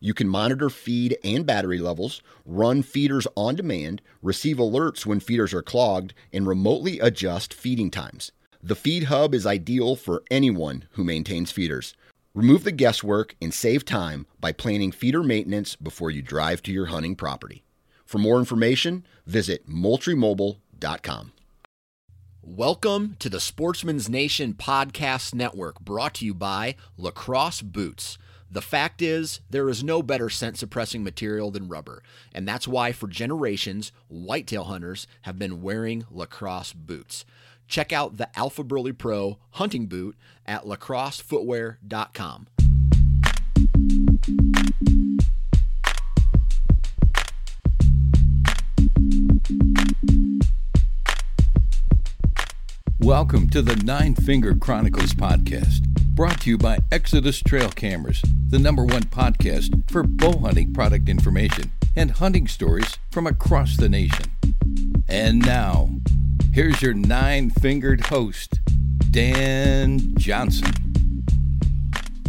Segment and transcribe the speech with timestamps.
[0.00, 5.52] you can monitor feed and battery levels, run feeders on demand, receive alerts when feeders
[5.54, 8.32] are clogged, and remotely adjust feeding times.
[8.62, 11.94] The Feed Hub is ideal for anyone who maintains feeders.
[12.34, 16.86] Remove the guesswork and save time by planning feeder maintenance before you drive to your
[16.86, 17.64] hunting property.
[18.04, 21.32] For more information, visit moultriemobile.com.
[22.42, 28.18] Welcome to the Sportsman's Nation Podcast Network, brought to you by LaCrosse Boots.
[28.48, 32.92] The fact is, there is no better scent suppressing material than rubber, and that's why
[32.92, 37.24] for generations, whitetail hunters have been wearing LaCrosse boots.
[37.66, 42.46] Check out the AlphaBurly Pro hunting boot at lacrossefootwear.com.
[53.00, 55.80] Welcome to the Nine Finger Chronicles podcast,
[56.16, 61.10] brought to you by Exodus Trail Cameras, the number one podcast for bow hunting product
[61.10, 64.24] information and hunting stories from across the nation.
[65.08, 65.90] And now,
[66.54, 68.60] here's your nine fingered host,
[69.10, 70.72] Dan Johnson.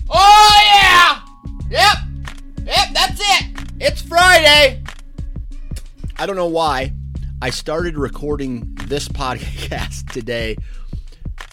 [0.09, 1.21] Oh, yeah!
[1.69, 1.97] Yep!
[2.65, 3.45] Yep, that's it!
[3.79, 4.83] It's Friday!
[6.17, 6.91] I don't know why
[7.41, 10.57] I started recording this podcast today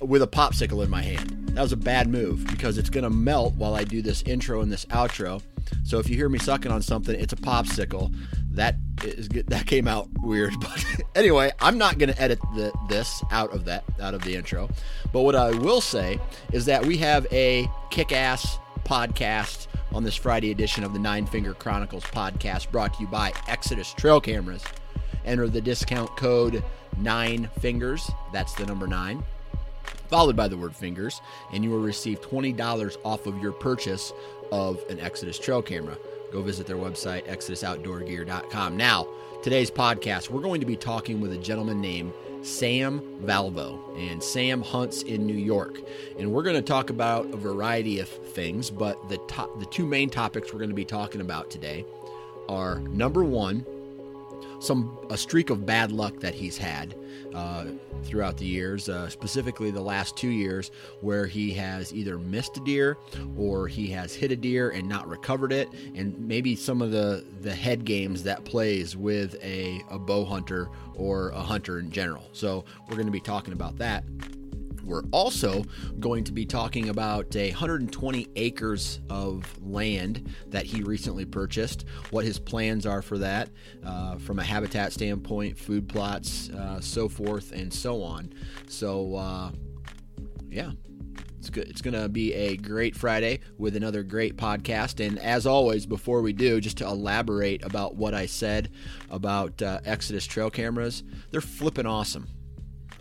[0.07, 1.51] with a popsicle in my hand.
[1.55, 4.61] That was a bad move because it's going to melt while I do this intro
[4.61, 5.41] and this outro.
[5.85, 8.15] So if you hear me sucking on something, it's a popsicle.
[8.51, 13.23] That is that came out weird, but anyway, I'm not going to edit the, this
[13.31, 14.69] out of that out of the intro.
[15.13, 16.19] But what I will say
[16.53, 21.55] is that we have a kick-ass podcast on this Friday edition of the Nine Finger
[21.55, 24.63] Chronicles podcast brought to you by Exodus Trail Cameras.
[25.25, 26.63] Enter the discount code
[26.99, 28.11] nine fingers.
[28.33, 29.23] That's the number nine,
[30.15, 31.21] followed by the word fingers,
[31.53, 34.13] and you will receive $20 off of your purchase
[34.53, 35.99] of an Exodus trail camera.
[36.31, 38.77] Go visit their website, exodusoutdoorgear.com.
[38.77, 39.09] Now,
[39.43, 43.81] today's podcast, we're going to be talking with a gentleman named Sam Valvo.
[43.99, 45.81] And Sam hunts in New York.
[46.17, 49.85] And we're going to talk about a variety of things, but the, top, the two
[49.85, 51.85] main topics we're going to be talking about today
[52.49, 53.67] are number one,
[54.65, 56.95] some a streak of bad luck that he's had
[57.35, 57.67] uh,
[58.05, 60.71] throughout the years, uh, specifically the last two years,
[61.01, 62.97] where he has either missed a deer
[63.37, 67.25] or he has hit a deer and not recovered it, and maybe some of the
[67.43, 72.29] the head games that plays with a, a bow hunter or a hunter in general.
[72.33, 74.05] So we're going to be talking about that.
[74.85, 75.65] We're also
[75.99, 82.25] going to be talking about a 120 acres of land that he recently purchased, what
[82.25, 83.51] his plans are for that
[83.85, 88.33] uh, from a habitat standpoint, food plots, uh, so forth, and so on.
[88.69, 89.51] So, uh,
[90.49, 90.73] yeah.
[91.39, 91.69] It's good.
[91.69, 95.07] It's going to be a great Friday with another great podcast.
[95.07, 98.71] And as always, before we do, just to elaborate about what I said
[99.11, 102.29] about uh, Exodus trail cameras, they're flipping awesome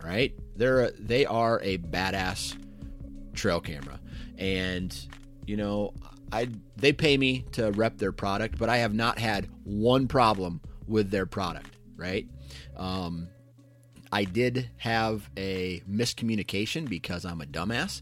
[0.04, 0.34] right?
[0.56, 2.56] They're they are a badass
[3.34, 4.00] trail camera,
[4.38, 4.96] and
[5.46, 5.94] you know
[6.32, 10.62] I they pay me to rep their product, but I have not had one problem
[10.88, 12.28] with their product, right?
[12.76, 13.28] Um,
[14.12, 18.02] I did have a miscommunication because I'm a dumbass.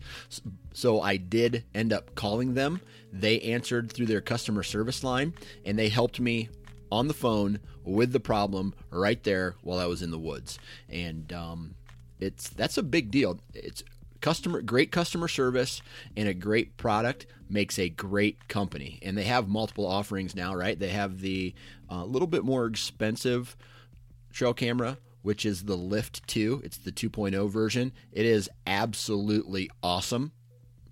[0.74, 2.82] So I did end up calling them.
[3.14, 5.34] They answered through their customer service line
[5.66, 6.50] and they helped me
[6.92, 10.60] on the phone with the problem right there while I was in the woods.
[10.90, 11.76] And um,
[12.22, 13.40] it's that's a big deal.
[13.54, 13.84] It's
[14.22, 15.82] customer great customer service
[16.16, 19.00] and a great product makes a great company.
[19.02, 20.80] And they have multiple offerings now right?
[20.80, 21.54] They have the
[21.90, 23.58] a uh, little bit more expensive
[24.32, 27.92] trail camera which is the Lift 2 it's the 2.0 version.
[28.12, 30.32] It is absolutely awesome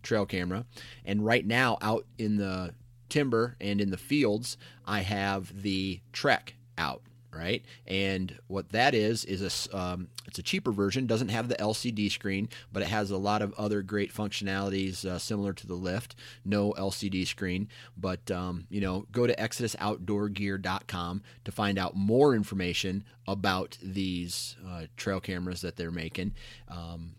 [0.03, 0.65] trail camera.
[1.05, 2.73] And right now out in the
[3.09, 4.55] timber and in the fields
[4.85, 7.01] i have the trek out
[7.33, 7.63] right?
[7.87, 11.07] And what that is is a um, it's a cheaper version.
[11.07, 15.19] Doesn't have the LCD screen, but it has a lot of other great functionalities uh,
[15.19, 16.15] similar to the Lift.
[16.45, 17.67] No LCD screen,
[17.97, 24.83] but um, you know, go to ExodusOutdoorGear.com to find out more information about these uh,
[24.97, 26.33] trail cameras that they're making.
[26.67, 27.15] Um,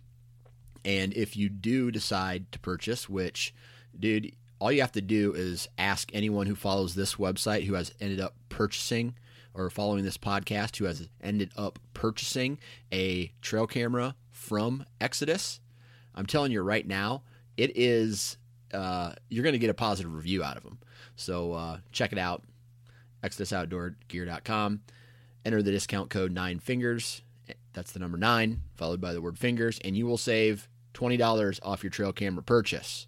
[0.85, 3.55] and if you do decide to purchase, which,
[3.99, 7.93] dude, all you have to do is ask anyone who follows this website who has
[8.01, 9.15] ended up purchasing
[9.61, 12.59] or following this podcast who has ended up purchasing
[12.91, 15.61] a trail camera from Exodus.
[16.15, 17.23] I'm telling you right now,
[17.59, 18.39] it is
[18.73, 20.79] uh, you're going to get a positive review out of them.
[21.15, 22.43] So uh, check it out,
[23.23, 24.81] ExodusOutdoorGear.com.
[25.45, 27.21] Enter the discount code nine fingers.
[27.75, 31.85] That's the number nine, followed by the word fingers, and you will save $20 off
[31.85, 33.07] your trail camera purchase.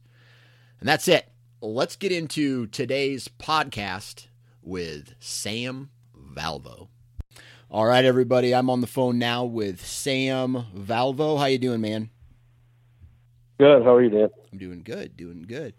[0.80, 1.30] And that's it.
[1.62, 4.26] Let's get into today's podcast
[4.62, 5.90] with Sam
[6.34, 6.88] Valvo.
[7.70, 8.54] All right, everybody.
[8.54, 11.38] I'm on the phone now with Sam Valvo.
[11.38, 12.10] How you doing, man?
[13.58, 13.82] Good.
[13.82, 14.28] How are you, Dan?
[14.52, 15.16] I'm doing good.
[15.16, 15.74] Doing good.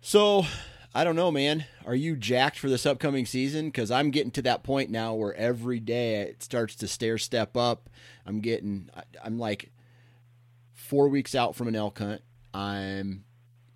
[0.00, 0.46] So,
[0.94, 1.66] I don't know, man.
[1.84, 3.66] Are you jacked for this upcoming season?
[3.66, 7.56] Because I'm getting to that point now where every day it starts to stair step
[7.56, 7.90] up.
[8.24, 8.88] I'm getting.
[9.22, 9.70] I'm like
[10.72, 12.22] four weeks out from an elk hunt.
[12.54, 13.24] I'm,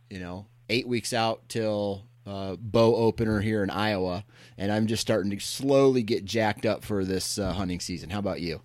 [0.09, 4.25] you know, eight weeks out till uh, bow opener here in Iowa,
[4.59, 8.11] and I'm just starting to slowly get jacked up for this uh, hunting season.
[8.11, 8.61] How about you?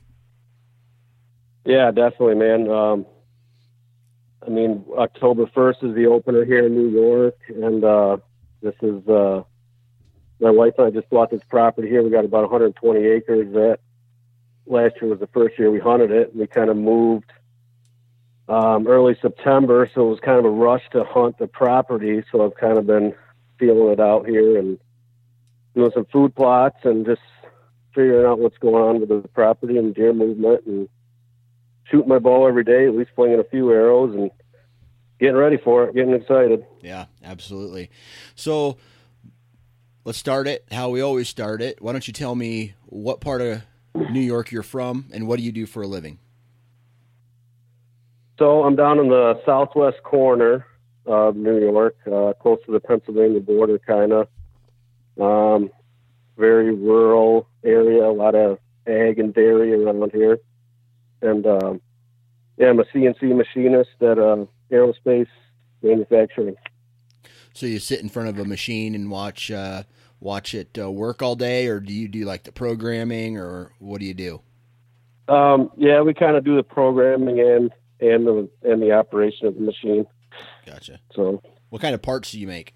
[1.65, 2.69] Yeah, definitely, man.
[2.69, 3.05] Um,
[4.45, 8.17] I mean, October 1st is the opener here in New York, and uh,
[8.61, 9.43] this is uh,
[10.39, 12.03] my wife and I just bought this property here.
[12.03, 13.51] We got about 120 acres.
[13.53, 13.79] That
[14.67, 16.35] last year was the first year we hunted it.
[16.35, 17.31] We kind of moved
[18.47, 22.23] um, early September, so it was kind of a rush to hunt the property.
[22.31, 23.15] So I've kind of been
[23.57, 24.79] feeling it out here and
[25.73, 27.21] doing some food plots and just
[27.93, 30.89] figuring out what's going on with the property and deer movement and
[31.85, 34.31] shooting my bow every day, at least flinging a few arrows and
[35.19, 36.65] getting ready for it, getting excited.
[36.81, 37.89] Yeah, absolutely.
[38.35, 38.77] So
[40.03, 41.81] let's start it how we always start it.
[41.81, 43.61] Why don't you tell me what part of
[43.93, 46.19] New York you're from and what do you do for a living?
[48.37, 50.65] So I'm down in the southwest corner
[51.05, 54.27] of New York, uh, close to the Pennsylvania border, kind of.
[55.19, 55.71] Um,
[56.37, 60.39] very rural area, a lot of ag and dairy around here.
[61.21, 61.81] And um,
[62.57, 65.27] yeah, I'm a CNC machinist at uh, aerospace
[65.81, 66.55] manufacturing.
[67.53, 69.83] So you sit in front of a machine and watch uh,
[70.19, 73.99] watch it uh, work all day, or do you do like the programming, or what
[73.99, 74.41] do you do?
[75.27, 77.71] Um, yeah, we kind of do the programming and
[78.01, 80.05] and the and the operation of the machine.
[80.65, 80.99] Gotcha.
[81.13, 82.73] So, what kind of parts do you make?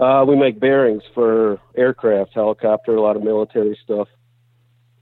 [0.00, 4.08] Uh, we make bearings for aircraft, helicopter, a lot of military stuff.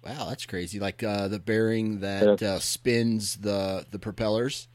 [0.04, 0.80] Wow, that's crazy!
[0.80, 2.54] Like uh, the bearing that yeah.
[2.54, 4.68] uh, spins the the propellers.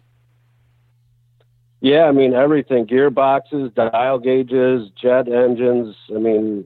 [1.81, 5.95] Yeah, I mean everything: gearboxes, dial gauges, jet engines.
[6.09, 6.65] I mean,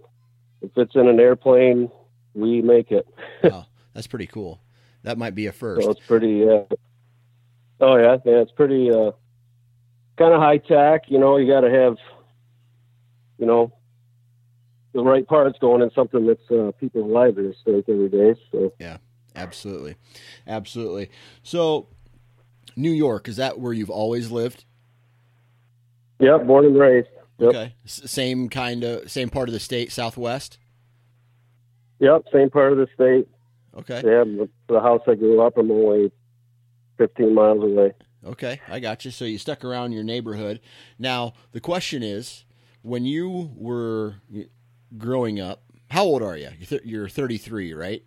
[0.62, 1.90] if it's in an airplane,
[2.34, 3.07] we make it.
[3.44, 4.62] wow, that's pretty cool.
[5.04, 5.84] That might be a first.
[5.84, 6.44] So it's pretty.
[6.44, 6.63] Uh,
[7.80, 8.92] oh yeah, yeah, it's pretty.
[8.92, 9.12] Uh,
[10.19, 11.04] kind of high tech.
[11.07, 11.98] You know, you got to have,
[13.39, 13.74] you know,
[14.94, 18.36] the right parts going in something that's uh, people's lives at stake every day.
[18.51, 18.98] So yeah,
[19.36, 19.95] absolutely,
[20.45, 21.10] absolutely.
[21.42, 21.88] So,
[22.75, 24.66] New York is that where you've always lived?
[26.19, 27.07] Yep, born and raised.
[27.39, 27.50] Yep.
[27.50, 30.57] Okay, same kind of same part of the state, Southwest.
[32.00, 33.27] Yep, same part of the state.
[33.77, 34.01] Okay.
[34.06, 36.12] Yeah, the house I grew up, I'm only
[36.98, 37.94] 15 miles away.
[38.25, 39.12] Okay, I got you.
[39.12, 40.60] So you stuck around your neighborhood.
[40.98, 42.44] Now the question is,
[42.81, 44.16] when you were
[44.98, 46.50] growing up, how old are you?
[46.83, 48.04] You're 33, right?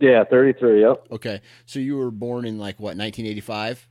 [0.00, 0.80] Yeah, 33.
[0.80, 1.06] Yep.
[1.12, 3.88] Okay, so you were born in like what 1985?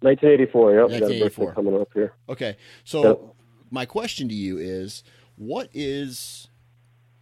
[0.00, 0.70] 1984.
[0.72, 0.80] Yep.
[0.90, 1.54] 1984.
[1.54, 2.12] Coming up here.
[2.28, 3.18] Okay, so yep.
[3.70, 5.04] my question to you is,
[5.36, 6.48] what is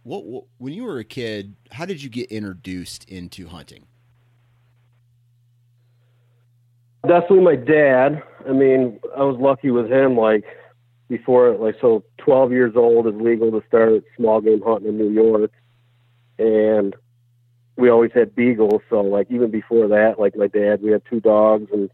[0.03, 1.55] what, what when you were a kid?
[1.71, 3.85] How did you get introduced into hunting?
[7.07, 8.23] Definitely my dad.
[8.47, 10.17] I mean, I was lucky with him.
[10.17, 10.43] Like
[11.07, 15.09] before, like so, 12 years old is legal to start small game hunting in New
[15.11, 15.51] York,
[16.39, 16.95] and
[17.75, 18.81] we always had beagles.
[18.89, 21.91] So like even before that, like my dad, we had two dogs, and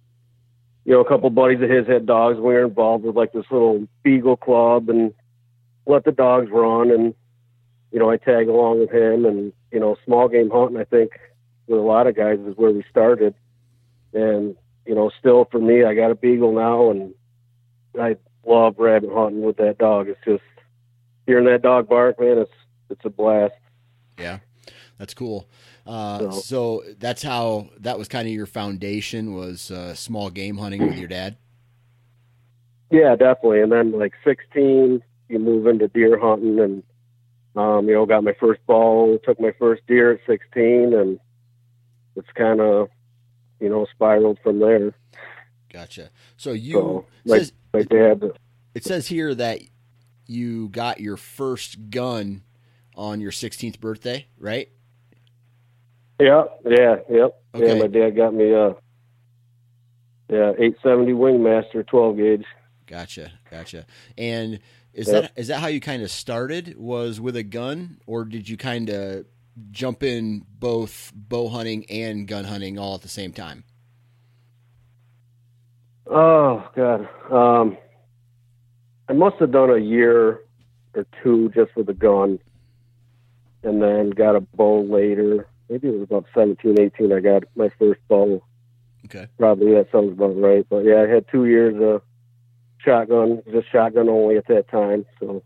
[0.86, 2.38] you know a couple buddies of his had dogs.
[2.38, 5.14] We were involved with like this little beagle club, and
[5.86, 7.14] let the dogs run, and
[7.92, 10.78] you know I tag along with him, and you know small game hunting.
[10.78, 11.12] I think
[11.68, 13.34] with a lot of guys is where we started,
[14.14, 17.14] and you know, still for me, I got a beagle now, and
[18.00, 20.08] I love rabbit hunting with that dog.
[20.08, 20.44] It's just
[21.26, 22.38] hearing that dog bark, man.
[22.40, 22.52] It's
[22.90, 23.54] it's a blast.
[24.18, 24.40] Yeah,
[24.98, 25.48] that's cool.
[25.86, 30.58] Uh, so, so, that's how that was kind of your foundation was uh, small game
[30.58, 31.38] hunting with your dad.
[32.92, 33.62] Yeah, definitely.
[33.62, 36.84] And then like 16, you move into deer hunting, and
[37.56, 41.20] um, you know, got my first ball, took my first deer at 16, and
[42.16, 42.90] it's kind of
[43.62, 44.94] you know, spiraled from there.
[45.72, 46.10] Gotcha.
[46.36, 48.24] So you So, my, says, my dad,
[48.74, 49.62] it says here that
[50.28, 52.44] you got your first gun
[52.96, 54.70] on your 16th birthday, right?
[56.20, 57.42] yeah, yeah, yep.
[57.56, 57.68] Okay.
[57.68, 58.70] Yeah, my dad got me a
[60.30, 62.46] yeah 870 Wingmaster 12 gauge.
[62.88, 63.86] Gotcha, gotcha.
[64.18, 64.60] And
[64.94, 65.22] is Yep.
[65.22, 66.78] that is that how you kind of started?
[66.78, 69.26] Was with a gun, or did you kind of
[69.72, 73.64] jump in both bow hunting and gun hunting all at the same time?
[76.08, 77.78] Oh God, um,
[79.08, 80.42] I must have done a year
[80.94, 82.40] or two just with a gun,
[83.64, 85.48] and then got a bow later.
[85.70, 87.14] Maybe it was about 17, 18.
[87.14, 88.44] I got my first bow.
[89.06, 90.66] Okay, Probably that sounds about right.
[90.70, 92.02] But yeah, I had two years of
[92.80, 95.06] shotgun, just shotgun only at that time.
[95.20, 95.44] So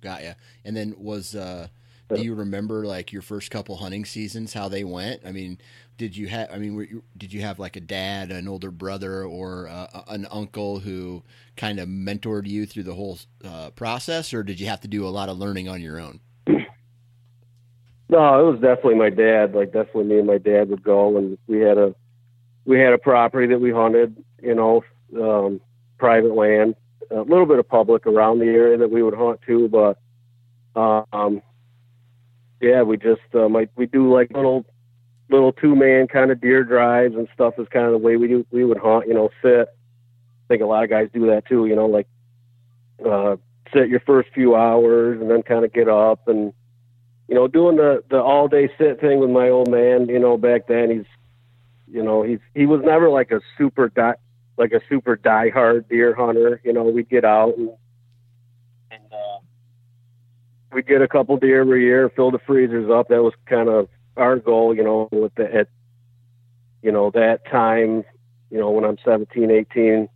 [0.00, 0.34] got ya.
[0.64, 1.68] And then was uh,
[2.14, 5.22] do you remember like your first couple hunting seasons how they went?
[5.24, 5.58] I mean,
[5.96, 6.50] did you have?
[6.52, 10.02] I mean, were you, did you have like a dad, an older brother, or uh,
[10.08, 11.22] an uncle who
[11.56, 15.06] kind of mentored you through the whole uh, process, or did you have to do
[15.06, 16.20] a lot of learning on your own?
[16.46, 16.56] no,
[18.48, 19.54] it was definitely my dad.
[19.54, 21.94] Like definitely me and my dad would go, and we had a
[22.64, 24.16] we had a property that we hunted.
[24.42, 24.82] You know,
[25.20, 25.60] um,
[25.98, 26.76] private land,
[27.10, 29.98] a little bit of public around the area that we would hunt too, but
[30.74, 31.42] um,
[32.60, 34.66] yeah, we just uh, might we do like little
[35.30, 38.28] little two man kind of deer drives and stuff is kind of the way we
[38.28, 39.08] do we would hunt.
[39.08, 39.68] You know, sit.
[39.68, 41.66] I think a lot of guys do that too.
[41.66, 42.06] You know, like
[43.04, 43.36] uh,
[43.72, 46.52] sit your first few hours and then kind of get up and
[47.28, 50.08] you know doing the the all day sit thing with my old man.
[50.08, 51.06] You know, back then he's
[51.90, 54.16] you know he's he was never like a super die
[54.58, 56.60] like a super diehard deer hunter.
[56.62, 57.70] You know, we'd get out and
[60.72, 63.08] we'd get a couple deer every year, fill the freezers up.
[63.08, 64.74] That was kind of our goal.
[64.74, 65.68] You know, with the at
[66.82, 68.04] you know that time.
[68.50, 70.08] You know, when I'm 17, 18, and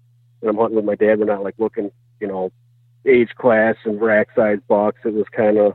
[0.42, 1.90] I'm hunting with my dad, we're not like looking.
[2.20, 2.52] You know,
[3.06, 5.00] age class and rack size box.
[5.04, 5.74] It was kind of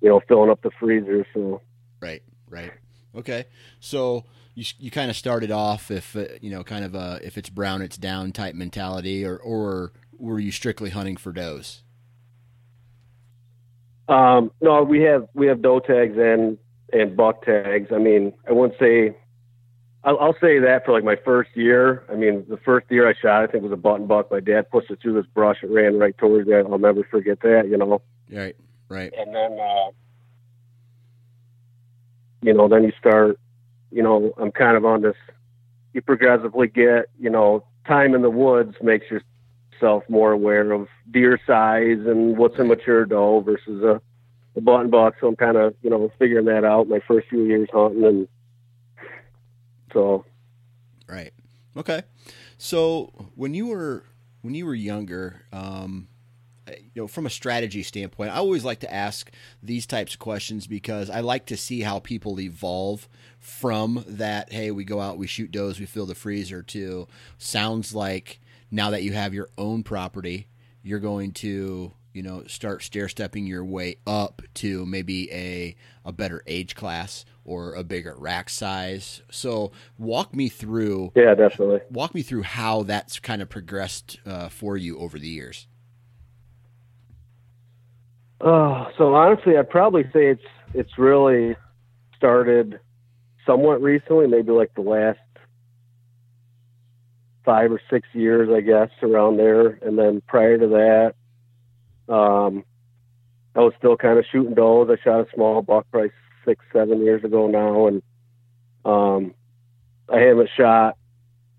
[0.00, 1.26] you know filling up the freezer.
[1.32, 1.62] So
[2.00, 2.72] Right, right.
[3.14, 3.46] Okay,
[3.80, 7.38] so you you kind of started off if uh, you know kind of a if
[7.38, 11.82] it's brown it's down type mentality, or or were you strictly hunting for does?
[14.08, 16.58] Um, no, we have we have doe tags and
[16.92, 17.88] and buck tags.
[17.92, 19.16] I mean, I wouldn't say.
[20.04, 22.04] I'll, I'll say that for like my first year.
[22.08, 24.30] I mean, the first year I shot, I think was a button buck.
[24.30, 25.58] My dad pushed it through this brush.
[25.64, 26.66] It ran right towards that.
[26.70, 27.66] I'll never forget that.
[27.68, 28.00] You know.
[28.30, 28.54] Right,
[28.88, 29.12] right.
[29.18, 29.90] And then, uh,
[32.42, 33.40] you know, then you start.
[33.90, 35.16] You know, I'm kind of on this.
[35.92, 37.06] You progressively get.
[37.18, 39.06] You know, time in the woods makes
[39.76, 44.00] yourself more aware of deer size and what's a mature doe versus a
[44.54, 45.14] the button buck.
[45.20, 48.04] So I'm kind of, you know, figuring that out my first few years hunting.
[48.04, 48.28] And
[49.92, 50.24] so,
[51.06, 51.32] Right.
[51.76, 52.02] Okay.
[52.58, 54.04] So when you were
[54.40, 56.08] when you were younger, um,
[56.68, 59.30] you know, from a strategy standpoint, I always like to ask
[59.62, 64.52] these types of questions because I like to see how people evolve from that.
[64.52, 66.62] Hey, we go out, we shoot does, we fill the freezer.
[66.62, 67.06] To
[67.36, 70.48] sounds like now that you have your own property,
[70.82, 76.12] you're going to you know start stair stepping your way up to maybe a a
[76.12, 79.22] better age class or a bigger rack size.
[79.30, 81.80] So walk me through yeah, definitely.
[81.90, 85.66] walk me through how that's kind of progressed uh, for you over the years.
[88.40, 90.42] Oh, so honestly, I'd probably say it's
[90.74, 91.56] it's really
[92.16, 92.80] started
[93.46, 95.18] somewhat recently, maybe like the last
[97.46, 99.78] five or six years, I guess, around there.
[99.80, 102.64] And then prior to that, um,
[103.54, 104.88] I was still kind of shooting does.
[104.90, 106.10] I shot a small buck probably
[106.44, 108.02] six, seven years ago now, and
[108.84, 109.34] um,
[110.12, 110.98] I haven't shot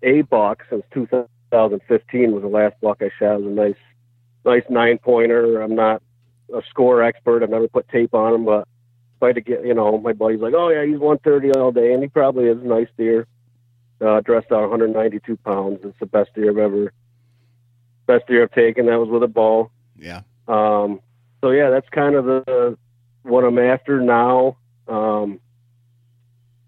[0.02, 3.34] a buck since 2015 was the last buck I shot.
[3.34, 3.74] It was a nice,
[4.44, 5.60] nice nine pointer.
[5.60, 6.02] I'm not
[6.54, 7.42] a score expert.
[7.42, 8.68] I've never put tape on him, but
[9.16, 11.72] if I had to get, you know, my buddy's like, oh yeah, he's 130 all
[11.72, 13.26] day, and he probably is a nice deer.
[14.00, 15.80] Uh, dressed out 192 pounds.
[15.82, 16.92] It's the best deer I've ever,
[18.06, 18.86] best deer I've taken.
[18.86, 19.70] That was with a bow.
[19.96, 20.20] Yeah.
[20.46, 21.00] Um,
[21.40, 22.78] so yeah, that's kind of the
[23.22, 24.56] what I'm after now.
[24.86, 25.40] Um,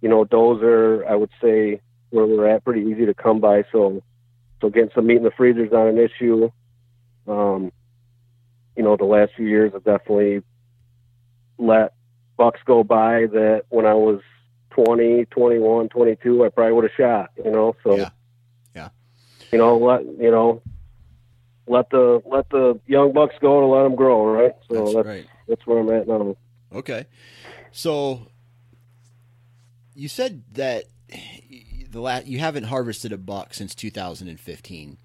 [0.00, 3.64] you know, those are I would say where we're at pretty easy to come by.
[3.70, 4.02] So
[4.60, 6.50] so getting some meat in the freezer is not an issue.
[7.26, 7.72] Um,
[8.76, 10.42] you know, the last few years I've definitely
[11.58, 11.94] let
[12.36, 14.20] bucks go by that when I was
[14.70, 18.10] 20, 21, 22, I probably would have shot, you know, so, Yeah.
[18.74, 18.88] Yeah.
[19.52, 20.62] you know, let, you know,
[21.66, 24.26] let the, let the young bucks go and let them grow.
[24.26, 24.54] Right.
[24.68, 25.26] So That's that's, right.
[25.48, 26.36] that's where I'm at now.
[26.72, 27.06] Okay.
[27.72, 28.26] So
[29.94, 30.84] you said that
[31.90, 34.98] the last you haven't harvested a buck since 2015,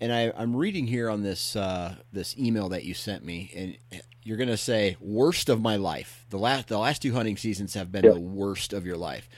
[0.00, 3.52] and I, I'm reading here on this uh, this email that you sent me,
[3.92, 6.26] and you're going to say worst of my life.
[6.30, 8.14] The last the last two hunting seasons have been Yep.
[8.14, 9.28] the worst of your life.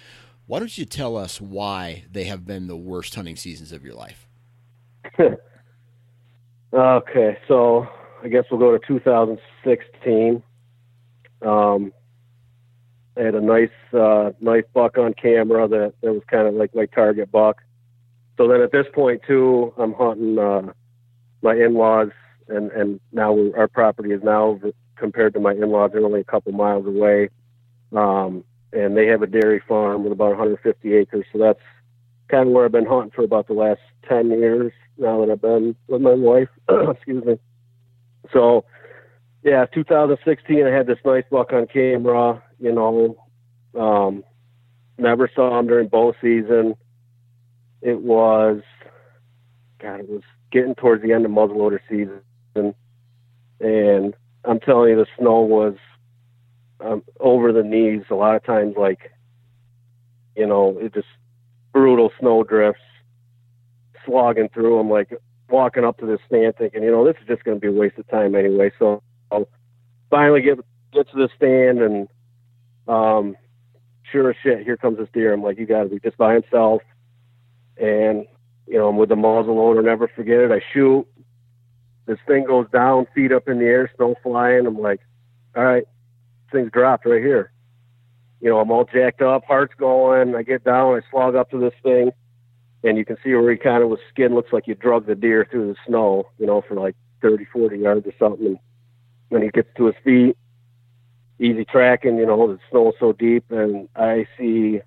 [0.47, 3.95] Why don't you tell us why they have been the worst hunting seasons of your
[3.95, 4.29] life?
[6.73, 7.87] Okay, so
[8.23, 10.43] I guess we'll go to 2016.
[11.43, 11.93] Um,
[13.17, 16.75] I had a nice, uh, nice buck on camera that, that was kind of like
[16.75, 17.63] my target buck.
[18.37, 20.73] So then at this point too, I'm hunting uh,
[21.43, 22.11] my in-laws,
[22.49, 24.61] and and now our property is now
[24.97, 27.29] compared to my in-laws, they're only a couple miles away,
[27.95, 31.25] um, and they have a dairy farm with about 150 acres.
[31.33, 31.61] So that's
[32.29, 35.43] kind of where I've been hunting for about the last 10 years now that I've
[35.43, 36.49] been with my wife.
[36.69, 37.39] Excuse me.
[38.33, 38.65] So,
[39.45, 43.17] yeah, 2016, I had this nice buck on camera, you know,
[43.79, 44.25] um,
[44.99, 46.75] never saw him during bow season.
[47.87, 48.63] It was,
[49.79, 52.75] God, it was getting towards the end of muzzleloader season.
[53.61, 54.13] And
[54.45, 55.77] I'm telling you, the snow was
[56.81, 59.13] um, over the knees a lot of times, like,
[60.35, 61.07] you know, it just
[61.73, 62.83] brutal snow drifts,
[64.05, 65.17] slogging through them, like
[65.49, 67.81] walking up to this stand thinking, you know, this is just going to be a
[67.81, 68.73] waste of time anyway.
[68.81, 69.01] So
[69.31, 69.49] I'll
[70.11, 70.59] finally get
[70.93, 72.09] get to the stand and
[72.89, 73.37] um,
[74.11, 75.33] sure as shit, here comes this deer.
[75.33, 76.83] I'm like, you got to be just by himself.
[77.79, 78.27] And,
[78.67, 80.53] you know, I'm with the muzzle loader, never forget it.
[80.53, 81.07] I shoot.
[82.07, 84.67] This thing goes down, feet up in the air, snow flying.
[84.67, 85.01] I'm like,
[85.57, 85.85] all right,
[86.53, 87.53] thing's dropped right here.
[88.41, 90.35] You know, I'm all jacked up, heart's going.
[90.35, 92.13] I get down, I slog up to this thing,
[92.85, 95.15] and you can see where he kind of was skin looks like you drug the
[95.15, 98.47] deer through the snow, you know, for like 30, 40 yards or something.
[98.47, 98.59] And
[99.31, 100.37] when he gets to his feet,
[101.41, 104.81] easy tracking, you know, the snow is so deep, and I see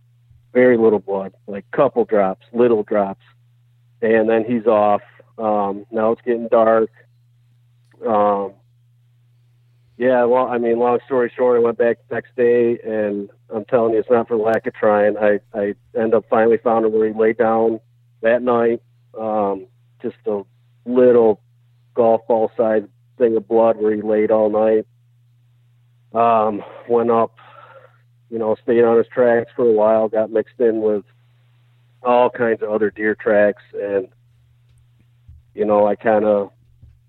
[0.54, 3.24] very little blood, like couple drops, little drops,
[4.02, 5.02] and then he's off.
[5.38, 6.90] Um, now it's getting dark.
[8.06, 8.54] Um,
[9.98, 13.66] yeah, well, I mean, long story short, I went back the next day, and I'm
[13.66, 15.18] telling you, it's not for lack of trying.
[15.18, 17.80] I I end up finally found him where he laid down
[18.22, 18.82] that night.
[19.20, 19.68] Um,
[20.02, 20.44] just a
[20.86, 21.42] little
[21.94, 24.86] golf ball sized thing of blood where he laid all night.
[26.14, 27.36] Um, went up,
[28.30, 31.04] you know, stayed on his tracks for a while, got mixed in with
[32.04, 34.08] all kinds of other deer tracks, and
[35.54, 36.52] you know, I kind of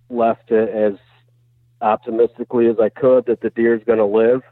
[0.08, 0.98] left it as
[1.80, 4.42] optimistically as I could that the deer's going to live.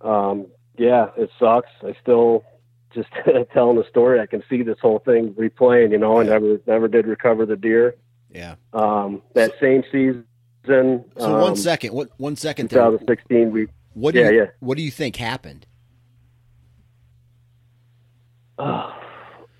[0.00, 1.70] Um, yeah, it sucks.
[1.82, 2.44] I still
[2.92, 3.08] just
[3.52, 4.20] telling the story.
[4.20, 5.92] I can see this whole thing replaying.
[5.92, 7.96] You know, I never never did recover the deer.
[8.32, 8.56] Yeah.
[8.72, 10.24] Um, that same season.
[10.66, 12.82] So um, one second, what one second there.
[12.82, 13.50] 2016.
[13.50, 14.46] We What do yeah, you yeah.
[14.60, 15.66] what do you think happened?
[18.58, 18.92] uh,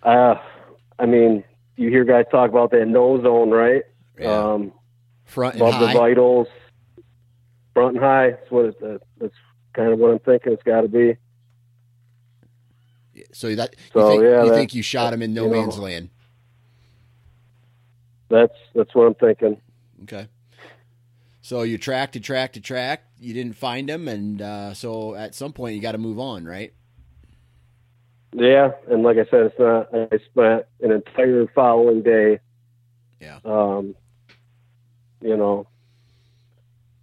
[0.02, 1.42] I mean,
[1.76, 3.82] you hear guys talk about that no zone, right?
[4.18, 4.30] Yeah.
[4.52, 4.72] Um,
[5.24, 5.92] Front and above high.
[5.92, 6.48] the vitals,
[7.72, 8.30] front and high.
[8.32, 9.34] That's what it, that, that's
[9.72, 10.52] kind of what I'm thinking.
[10.52, 11.16] It's got to be.
[13.32, 15.50] So that you, So, think, yeah, you that- think you shot him in no you
[15.50, 15.60] know.
[15.60, 16.10] man's land?
[18.28, 19.60] That's that's what I'm thinking.
[20.04, 20.28] Okay.
[21.42, 23.06] So you tracked and tracked and tracked.
[23.20, 26.46] You didn't find him, and uh, so at some point you got to move on,
[26.46, 26.72] right?
[28.32, 29.88] Yeah, and like I said, it's not.
[29.92, 32.38] I spent an entire following day.
[33.20, 33.40] Yeah.
[33.44, 33.94] Um,
[35.20, 35.66] you know,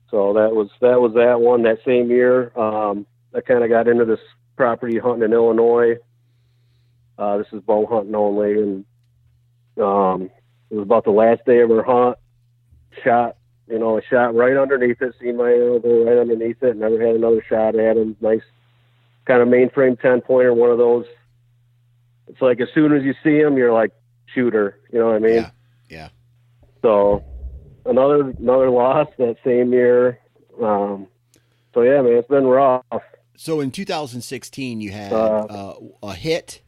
[0.10, 1.64] so that was that was that one.
[1.64, 4.20] That same year, um, I kind of got into this
[4.56, 5.98] property hunting in Illinois.
[7.18, 8.86] Uh, this is bow hunting only, and
[9.78, 10.30] um,
[10.70, 12.18] it was about the last day of our hunt.
[13.04, 13.37] Shot,
[13.68, 15.14] you know, I shot right underneath it.
[15.22, 16.78] Seen my go right underneath it.
[16.78, 18.16] Never had another shot at him.
[18.22, 18.42] Nice,
[19.26, 20.54] kind of mainframe ten pointer.
[20.54, 21.06] One of those.
[22.28, 23.92] It's like as soon as you see him, you're like
[24.34, 24.80] shooter.
[24.92, 25.36] You know what I mean?
[25.36, 25.50] Yeah.
[25.90, 26.10] Yeah.
[26.82, 27.24] So
[27.86, 30.20] another another loss that same year.
[30.62, 31.08] Um,
[31.74, 32.84] so yeah, man, it's been rough.
[33.36, 36.62] So in 2016 you had Uh, uh, a hit,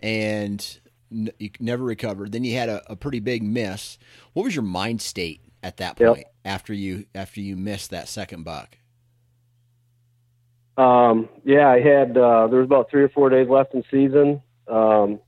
[0.00, 0.78] and
[1.10, 2.32] n- you never recovered.
[2.32, 3.98] Then you had a, a pretty big miss.
[4.32, 6.16] What was your mind state at that Yep.
[6.44, 8.76] After you after you missed that second buck?
[10.76, 14.42] Um, yeah, I had uh, there was about three or four days left in season.
[14.66, 15.20] Um,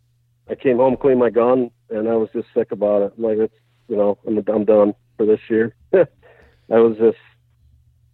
[0.49, 3.13] I came home, cleaned my gun, and I was just sick about it.
[3.17, 3.55] I'm like, it's
[3.89, 5.75] you know, I'm I'm done for this year.
[5.93, 7.19] I was just,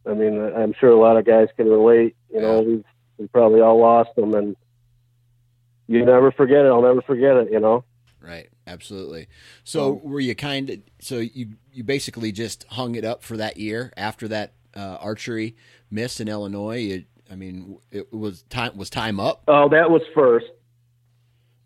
[0.07, 2.17] I mean, I'm sure a lot of guys can relate.
[2.33, 2.85] You know, we've
[3.19, 4.57] we probably all lost them, and
[5.87, 6.69] you never forget it.
[6.69, 7.53] I'll never forget it.
[7.53, 7.85] You know.
[8.21, 9.29] Right, absolutely.
[9.65, 13.37] So Um, were you kind of so you you basically just hung it up for
[13.37, 15.57] that year after that uh, archery
[15.91, 16.79] miss in Illinois?
[16.79, 19.43] You, I mean, it was time was time up.
[19.49, 20.47] Oh, that was first.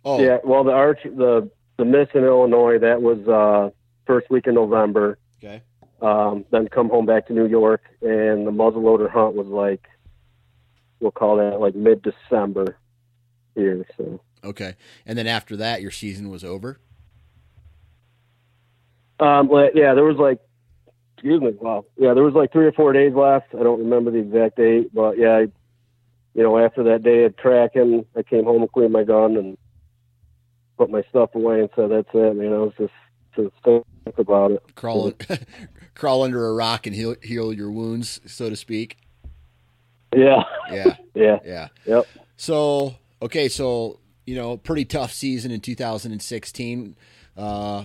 [0.04, 3.70] Oh, Yeah, well, the arch, the the miss in Illinois, that was uh,
[4.06, 5.18] first week in November.
[5.42, 5.62] okay.
[6.00, 9.86] Um, then come home back to New York, and the muzzleloader hunt was like,
[10.98, 12.76] we'll call that like mid December
[13.54, 13.86] here.
[13.96, 14.74] So Okay.
[15.06, 16.80] And then after that, your season was over.
[19.22, 20.38] Um, but yeah, there was like,
[21.14, 23.54] excuse me, wow, yeah, there was like three or four days left.
[23.54, 25.40] I don't remember the exact date, but yeah, I,
[26.35, 29.56] you know, after that day of tracking, I came home and cleaned my gun and
[30.76, 32.92] put my stuff away and said, "That's it, man." I was just
[33.37, 33.52] to
[34.04, 34.62] think about it.
[34.74, 35.12] Crawl,
[35.94, 38.96] crawl under a rock and heal, heal your wounds, so to speak.
[40.14, 40.96] Yeah, Yeah.
[41.14, 41.68] yeah, Yeah.
[41.87, 42.06] yep.
[42.37, 46.96] So okay, so you know, pretty tough season in 2016.
[47.37, 47.85] Uh,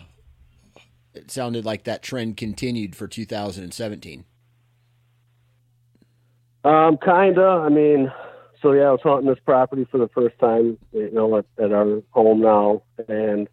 [1.18, 4.24] it sounded like that trend continued for 2017.
[6.64, 7.42] Um, kinda.
[7.42, 8.12] I mean,
[8.62, 11.72] so yeah, I was hunting this property for the first time, you know, at, at
[11.72, 13.48] our home now, and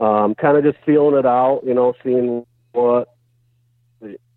[0.00, 3.14] um, kind of just feeling it out, you know, seeing what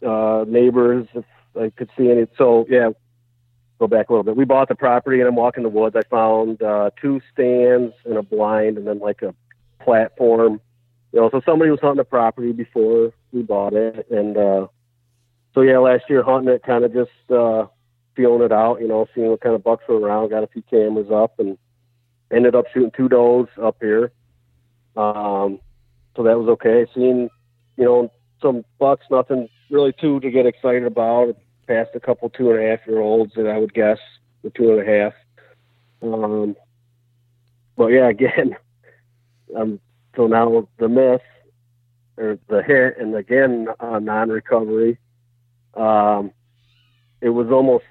[0.06, 1.26] uh, neighbors, if
[1.60, 2.28] I could see any.
[2.38, 2.90] So yeah,
[3.80, 4.36] go back a little bit.
[4.36, 5.96] We bought the property, and I'm walking the woods.
[5.96, 9.34] I found uh, two stands and a blind, and then like a
[9.84, 10.60] platform.
[11.14, 14.68] You know, so somebody was hunting the property before we bought it, and uh,
[15.54, 17.66] so yeah, last year hunting it, kind of just uh,
[18.16, 18.82] feeling it out.
[18.82, 20.30] You know, seeing what kind of bucks were around.
[20.30, 21.58] Got a few cameras up, and
[22.32, 24.12] ended up shooting two does up here.
[24.96, 25.60] Um,
[26.16, 26.86] so that was okay.
[26.94, 27.30] Seeing,
[27.78, 31.36] you know, some bucks, nothing really too to get excited about.
[31.68, 34.00] Passed a couple two and a half year olds that I would guess
[34.44, 35.14] the two and a half.
[36.02, 36.56] Um,
[37.76, 38.56] but yeah, again,
[39.56, 39.80] um,
[40.18, 41.22] so now the miss
[42.18, 44.98] or the hit, and again uh, non-recovery.
[45.76, 46.32] Um,
[47.22, 47.86] it was almost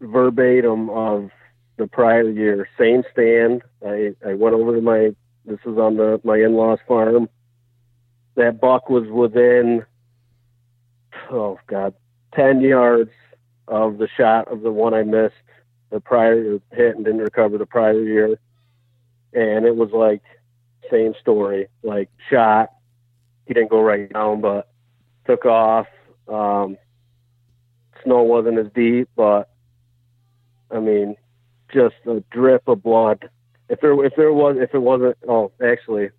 [0.00, 1.30] verbatim of
[1.76, 2.68] the prior year.
[2.78, 3.62] Same stand.
[3.84, 5.14] I, I went over to my.
[5.44, 7.28] This is on the my in-laws farm.
[8.36, 9.84] That buck was within.
[11.30, 11.94] Oh God,
[12.34, 13.10] ten yards
[13.66, 15.34] of the shot of the one I missed
[15.90, 18.38] the prior hit and didn't recover the prior year,
[19.34, 20.22] and it was like
[20.90, 21.68] same story.
[21.82, 22.70] Like shot,
[23.46, 24.68] he didn't go right down, but
[25.26, 25.86] took off.
[26.28, 26.76] Um,
[28.04, 29.48] snow wasn't as deep, but
[30.70, 31.16] I mean,
[31.72, 33.28] just a drip of blood.
[33.68, 36.10] If there, if there was, if it wasn't, oh, actually,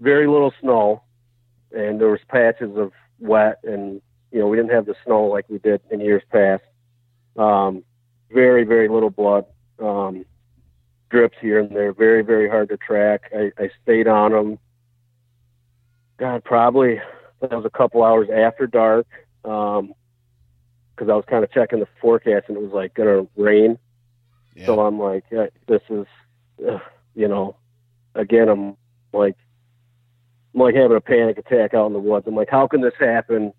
[0.00, 1.02] very little snow,
[1.72, 4.00] and there was patches of wet, and
[4.32, 6.62] you know we didn't have the snow like we did in years past.
[7.36, 7.84] Um,
[8.30, 9.44] very, very little blood.
[9.78, 10.24] Um,
[11.10, 11.92] drips here and there.
[11.92, 13.30] Very, very hard to track.
[13.34, 14.58] I, I stayed on them.
[16.18, 17.00] God, probably
[17.40, 19.06] that was a couple hours after dark.
[19.44, 19.94] Um,
[20.98, 23.78] because I was kind of checking the forecast and it was like gonna rain.
[24.56, 24.66] Yeah.
[24.66, 26.06] So I'm like, this is,
[26.68, 26.80] uh,
[27.14, 27.54] you know,
[28.16, 28.76] again, I'm
[29.12, 29.36] like,
[30.54, 32.26] I'm like having a panic attack out in the woods.
[32.26, 33.52] I'm like, how can this happen?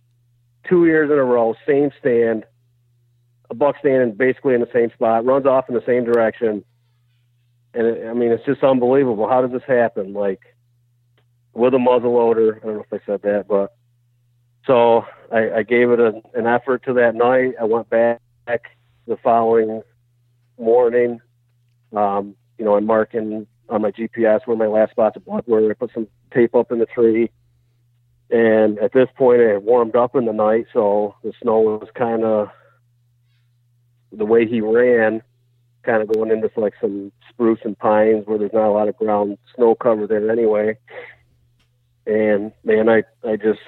[0.68, 2.46] Two years in a row, same stand,
[3.50, 6.66] a buck standing basically in the same spot, runs off in the same direction,
[7.74, 9.28] and it, I mean, it's just unbelievable.
[9.28, 10.14] How does this happen?
[10.14, 10.42] Like
[11.54, 12.60] with a muzzle loader.
[12.62, 13.76] I don't know if I said that, but
[14.66, 17.54] so I, I gave it a, an effort to that night.
[17.60, 18.22] I went back
[19.08, 19.82] the following
[20.58, 21.20] morning.
[21.96, 25.70] Um, you know, I'm marking on my GPS where my last spots of blood were.
[25.70, 27.32] I put some tape up in the tree.
[28.30, 32.24] And at this point, it warmed up in the night, so the snow was kind
[32.24, 32.50] of
[34.12, 35.24] the way he ran,
[35.84, 38.98] kind of going into like some spruce and pines where there's not a lot of
[38.98, 40.78] ground snow cover there anyway.
[42.06, 43.60] And man, I I just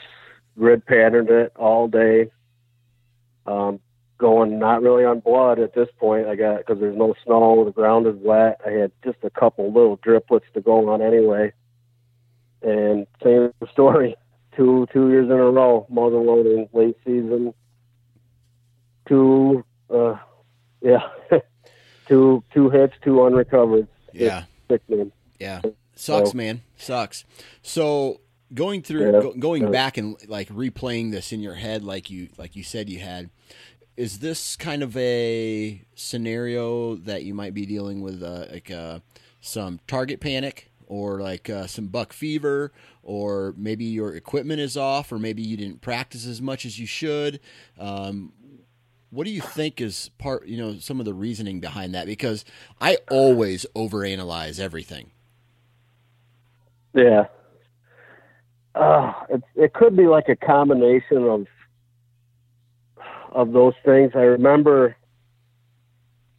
[0.57, 2.31] grid patterned it all day.
[3.45, 3.79] Um,
[4.21, 6.27] going not really on blood at this point.
[6.27, 8.61] I got because there's no snow, the ground is wet.
[8.65, 11.51] I had just a couple little driplets to go on anyway.
[12.61, 14.15] And same story,
[14.55, 17.53] two two years in a row, muzzle loading late season.
[19.07, 20.17] Two, uh,
[20.81, 21.09] yeah,
[22.11, 23.87] two two hits, two unrecovered.
[24.13, 24.43] Yeah.
[24.69, 25.11] Sickening.
[25.39, 25.61] Yeah.
[25.95, 26.61] Sucks, So- man.
[26.77, 27.23] Sucks.
[27.61, 28.19] So
[28.53, 29.69] going through Yeah, go, going yeah.
[29.69, 33.29] back and like replaying this in your head like you like you said you had
[33.95, 38.99] is this kind of a scenario that you might be dealing with uh, like uh,
[39.39, 42.71] some target panic or like uh, some buck fever
[43.03, 46.85] or maybe your equipment is off or maybe you didn't practice as much as you
[46.85, 47.39] should
[47.79, 48.33] um,
[49.11, 52.43] what do you think is part you know some of the reasoning behind that because
[52.79, 55.11] i always overanalyze everything
[56.93, 57.25] Yeah.
[58.73, 61.47] Uh, it, it could be like a combination of
[63.31, 64.11] of those things.
[64.15, 64.95] I remember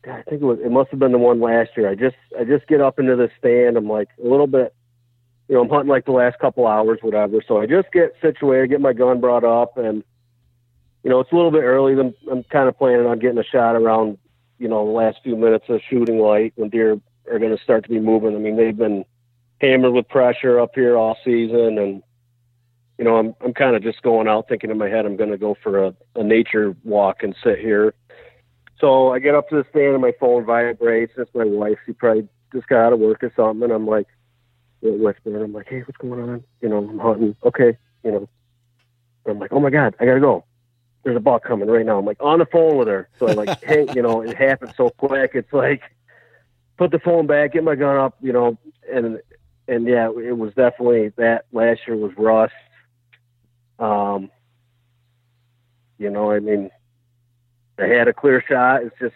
[0.05, 0.59] I think it was.
[0.65, 1.89] It must have been the one last year.
[1.89, 3.77] I just I just get up into the stand.
[3.77, 4.75] I'm like a little bit,
[5.49, 7.41] you know, I'm hunting like the last couple hours, whatever.
[7.47, 10.03] So I just get situated, get my gun brought up, and
[11.03, 11.93] you know, it's a little bit early.
[11.99, 14.19] I'm, I'm kind of planning on getting a shot around,
[14.59, 17.85] you know, the last few minutes of shooting light when deer are going to start
[17.85, 18.35] to be moving.
[18.35, 19.05] I mean, they've been
[19.61, 22.03] hammered with pressure up here all season, and
[22.99, 25.31] you know, I'm I'm kind of just going out thinking in my head I'm going
[25.31, 27.95] to go for a, a nature walk and sit here
[28.83, 31.13] so I get up to the stand and my phone vibrates.
[31.17, 31.79] It's my wife.
[31.87, 33.63] She probably just got out of work or something.
[33.63, 34.09] And I'm like,
[34.83, 35.41] whispering.
[35.41, 36.43] I'm like, hey, what's going on?
[36.61, 37.37] You know, I'm hunting.
[37.45, 37.79] Okay.
[38.03, 38.29] You know,
[39.25, 40.45] I'm like, oh my God, I got to go.
[41.03, 41.99] There's a buck coming right now.
[41.99, 43.09] I'm like on the phone with her.
[43.19, 45.33] So I'm like, hey, you know, it happened so quick.
[45.35, 45.83] It's like,
[46.77, 48.59] put the phone back, get my gun up, you know,
[48.93, 49.21] and,
[49.69, 52.55] and yeah, it was definitely that last year was rust.
[53.79, 54.31] Um,
[55.99, 56.71] you know, I mean,
[57.79, 58.83] I had a clear shot.
[58.85, 59.15] It's just,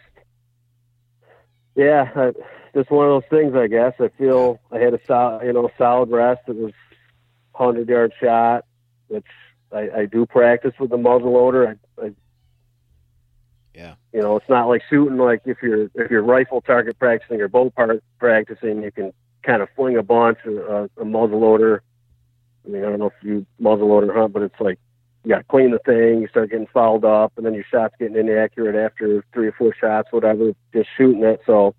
[1.74, 2.32] yeah, I,
[2.74, 3.54] just one of those things.
[3.54, 6.42] I guess I feel I had a solid, you know, solid rest.
[6.46, 6.72] It was
[7.54, 8.64] hundred yard shot,
[9.08, 9.26] which
[9.72, 11.68] I, I do practice with the muzzle loader.
[11.68, 12.12] I, I,
[13.74, 15.18] yeah, you know, it's not like shooting.
[15.18, 19.62] Like if you're if you're rifle target practicing or bow part practicing, you can kind
[19.62, 21.82] of fling a bunch a, a muzzle loader.
[22.64, 24.78] I mean, I don't know if you muzzle loader hunt, but it's like
[25.24, 26.20] you got to clean the thing.
[26.20, 29.74] You start getting fouled up, and then your shot's getting inaccurate after three or four
[29.74, 30.52] shots, whatever.
[30.72, 31.40] Just shooting it.
[31.44, 31.74] So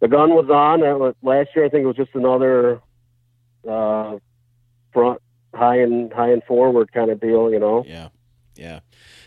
[0.00, 0.80] the gun was on.
[1.22, 2.80] last year, I think it was just another
[3.68, 4.16] uh,
[4.92, 5.20] front
[5.54, 7.50] high and high and forward kind of deal.
[7.50, 7.84] You know.
[7.86, 8.08] Yeah.
[8.56, 8.80] Yeah.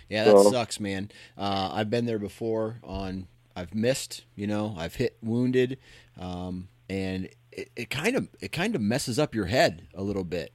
[0.09, 1.09] Yeah, that so, sucks, man.
[1.38, 2.79] Uh, I've been there before.
[2.83, 5.77] On I've missed, you know, I've hit wounded,
[6.19, 10.23] um, and it, it, kind of it kind of messes up your head a little
[10.23, 10.53] bit.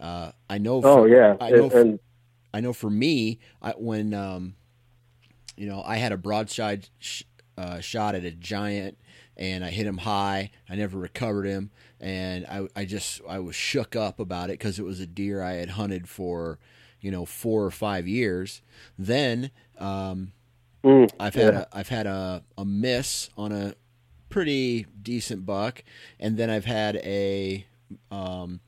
[0.00, 0.76] Uh, I know.
[0.76, 1.70] Oh, for, oh yeah, I know.
[1.70, 1.98] And,
[2.54, 4.54] I know for me, I, when um,
[5.56, 7.24] you know I had a broadside sh-
[7.58, 8.98] uh, shot at a giant
[9.36, 10.50] and I hit him high.
[10.68, 11.70] I never recovered him,
[12.00, 15.42] and I, I just I was shook up about it because it was a deer
[15.42, 16.58] I had hunted for,
[17.00, 18.62] you know, four or five years.
[18.98, 20.32] Then um,
[20.84, 21.64] mm, I've had yeah.
[21.72, 23.74] a I've had a, a miss on a
[24.28, 25.82] pretty decent buck,
[26.18, 27.66] and then I've had a
[28.10, 28.60] um,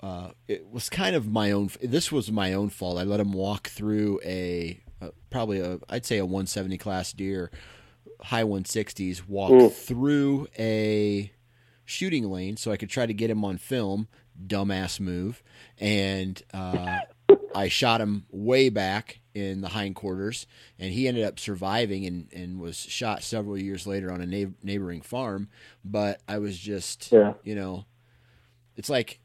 [0.00, 1.70] uh, it was kind of my own.
[1.82, 2.98] This was my own fault.
[2.98, 7.50] I let him walk through a, a probably a I'd say a 170 class deer,
[8.22, 9.70] high 160s, walk Ooh.
[9.70, 11.32] through a
[11.84, 14.08] shooting lane so I could try to get him on film.
[14.46, 15.42] Dumbass move,
[15.78, 16.98] and uh,
[17.54, 20.46] I shot him way back in the hindquarters,
[20.78, 24.52] and he ended up surviving and, and was shot several years later on a na-
[24.62, 25.48] neighboring farm.
[25.82, 27.32] But I was just, yeah.
[27.44, 27.86] you know,
[28.76, 29.20] it's like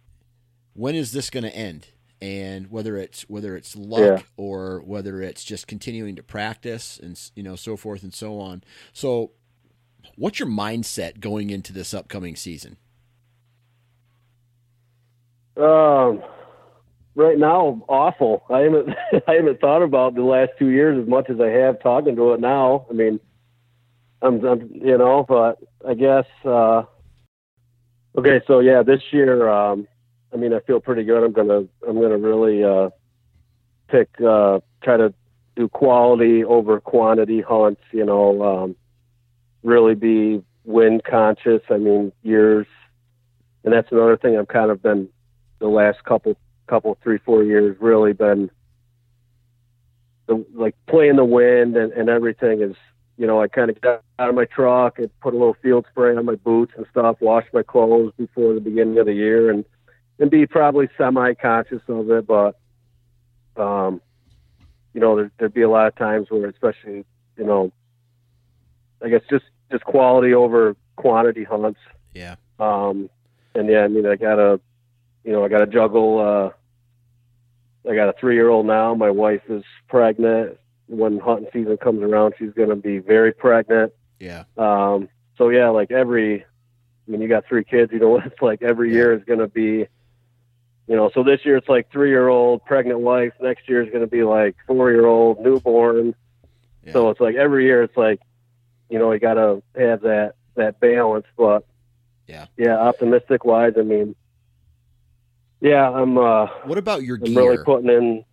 [0.74, 1.88] when is this going to end?
[2.22, 4.24] And whether it's whether it's luck yeah.
[4.38, 8.64] or whether it's just continuing to practice and you know so forth and so on.
[8.94, 9.32] So,
[10.16, 12.78] what's your mindset going into this upcoming season?
[15.58, 16.24] Um,
[17.16, 18.44] right now, awful.
[18.50, 18.90] I haven't
[19.28, 22.34] I haven't thought about the last two years as much as I have talking to
[22.34, 22.86] it now.
[22.90, 23.20] I mean,
[24.22, 26.84] I'm, I'm you know, but I guess uh,
[28.18, 28.42] okay.
[28.48, 29.88] So yeah, this year, um,
[30.34, 31.24] I mean, I feel pretty good.
[31.24, 32.90] I'm gonna I'm gonna really uh,
[33.88, 35.14] pick uh, try to
[35.56, 37.82] do quality over quantity hunts.
[37.92, 38.76] You know, um,
[39.64, 41.62] really be wind conscious.
[41.70, 42.68] I mean, years,
[43.64, 45.10] and that's another thing I've kind of been
[45.60, 48.50] the last couple couple three four years really been
[50.28, 52.76] the, like playing the wind and, and everything is
[53.18, 55.86] you know I kind of got out of my truck and put a little field
[55.92, 59.50] spray on my boots and stuff, wash my clothes before the beginning of the year
[59.50, 59.66] and
[60.22, 62.56] and be probably semi-conscious of it, but
[63.58, 64.00] um,
[64.94, 67.04] you know, there, there'd be a lot of times where, especially,
[67.38, 67.72] you know,
[69.04, 71.80] I guess just just quality over quantity hunts.
[72.14, 72.36] Yeah.
[72.60, 73.10] Um,
[73.56, 74.62] and yeah, I mean, I gotta,
[75.24, 76.20] you know, I gotta juggle.
[76.20, 78.94] Uh, I got a three-year-old now.
[78.94, 80.58] My wife is pregnant.
[80.86, 83.92] When hunting season comes around, she's gonna be very pregnant.
[84.20, 84.44] Yeah.
[84.56, 85.10] Um.
[85.40, 86.46] So yeah, like every,
[87.08, 88.96] when you got three kids, you know, it's like every yeah.
[88.96, 89.88] year is gonna be
[90.88, 93.34] you know, so this year it's like three year old pregnant wife.
[93.40, 96.16] Next year is going to be like four year old newborn.
[96.86, 96.94] Yeah.
[96.94, 98.20] So it's like every year it's like,
[98.90, 101.26] you know, you got to have that that balance.
[101.38, 101.66] But
[102.28, 104.16] yeah, yeah, optimistic wise, I mean,
[105.62, 106.18] yeah, I'm.
[106.18, 107.52] uh What about your I'm gear?
[107.52, 108.26] Really putting in.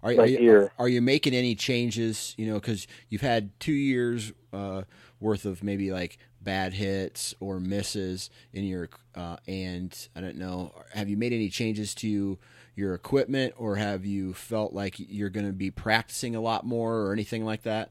[0.00, 2.34] Are, are you, are you making any changes?
[2.38, 4.82] You know, because you've had two years uh,
[5.20, 10.72] worth of maybe like bad hits or misses in your uh, and I don't know
[10.94, 12.38] have you made any changes to
[12.74, 17.00] your equipment or have you felt like you're going to be practicing a lot more
[17.02, 17.90] or anything like that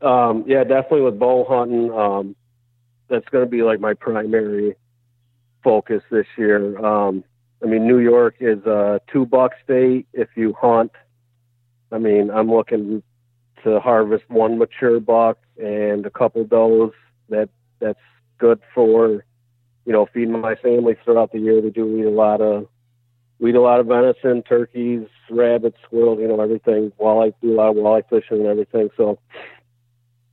[0.00, 1.90] Um, yeah, definitely with bow hunting.
[1.92, 2.36] Um,
[3.08, 4.74] that's going to be like my primary
[5.62, 6.78] focus this year.
[6.84, 7.24] Um,
[7.62, 10.92] I mean, New York is a two buck state if you hunt.
[11.90, 13.02] I mean, I'm looking
[13.66, 16.92] to harvest one mature buck and a couple does.
[17.28, 17.48] That
[17.80, 17.98] that's
[18.38, 19.24] good for
[19.84, 21.60] you know feeding my family throughout the year.
[21.60, 22.68] We do eat a lot of
[23.40, 26.92] we eat a lot of venison, turkeys, rabbits, squirrels, you know everything.
[27.00, 28.88] Walleye do a lot of walleye fishing and everything.
[28.96, 29.18] So,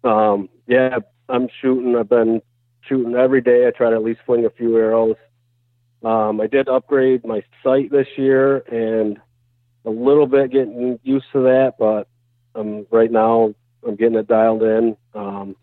[0.04, 1.96] um, yeah, I'm shooting.
[1.96, 2.40] I've been
[2.88, 3.68] shooting every day.
[3.68, 5.16] I try to at least fling a few arrows.
[6.04, 9.18] Um, I did upgrade my sight this year and
[9.86, 12.08] a little bit getting used to that, but
[12.56, 13.54] um, right now
[13.86, 14.98] I'm getting it dialed in.
[15.14, 15.56] Um,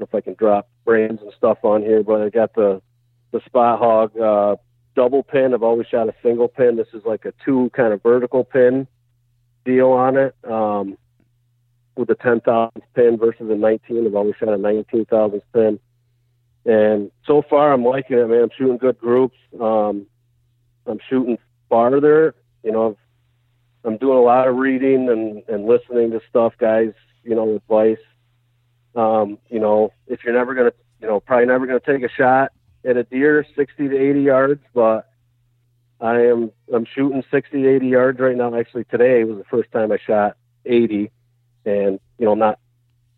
[0.00, 2.80] if I can drop brands and stuff on here, but I got the
[3.32, 4.56] the Spot Hogg uh,
[4.94, 5.52] double pin.
[5.52, 6.76] I've always shot a single pin.
[6.76, 8.86] This is like a two kind of vertical pin
[9.64, 10.34] deal on it.
[10.48, 10.96] Um,
[11.98, 14.06] with a 10,000 pin versus a 19.
[14.06, 15.80] I've always shot a 19,000 pin.
[16.64, 18.44] And so far, I'm liking it, man.
[18.44, 19.36] I'm shooting good groups.
[19.60, 20.06] Um,
[20.86, 22.34] I'm shooting farther.
[22.62, 23.07] You know, i
[23.88, 26.92] am doing a lot of reading and, and listening to stuff, guys.
[27.22, 27.98] You know, advice.
[28.94, 32.52] Um, you know, if you're never gonna, you know, probably never gonna take a shot
[32.84, 35.10] at a deer 60 to 80 yards, but
[36.00, 38.54] I am I'm shooting 60 80 yards right now.
[38.54, 41.10] Actually, today was the first time I shot 80,
[41.64, 42.58] and you know, I'm not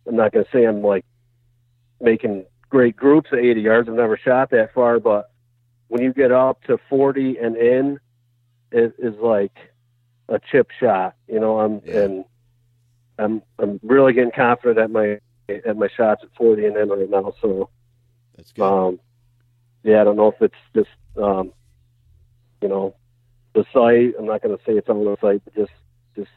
[0.07, 1.05] I'm not gonna say I'm like
[1.99, 3.89] making great groups at 80 yards.
[3.89, 5.31] I've never shot that far, but
[5.87, 7.99] when you get up to 40 and in,
[8.71, 9.55] it is like
[10.29, 11.15] a chip shot.
[11.27, 12.01] You know, I'm yeah.
[12.01, 12.25] and
[13.17, 17.09] I'm I'm really getting confident at my at my shots at 40 and in right
[17.09, 17.33] now.
[17.41, 17.69] So
[18.35, 18.63] that's good.
[18.63, 18.99] Um,
[19.83, 21.53] yeah, I don't know if it's just um,
[22.61, 22.95] you know
[23.53, 24.15] the sight.
[24.17, 25.71] I'm not going to say it's on the sight, but just
[26.15, 26.31] just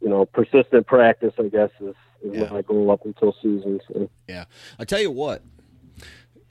[0.00, 1.34] you know persistent practice.
[1.38, 2.48] I guess is is yeah.
[2.50, 3.80] my goal up until season.
[3.88, 4.10] So.
[4.28, 4.44] Yeah,
[4.78, 5.42] I tell you what,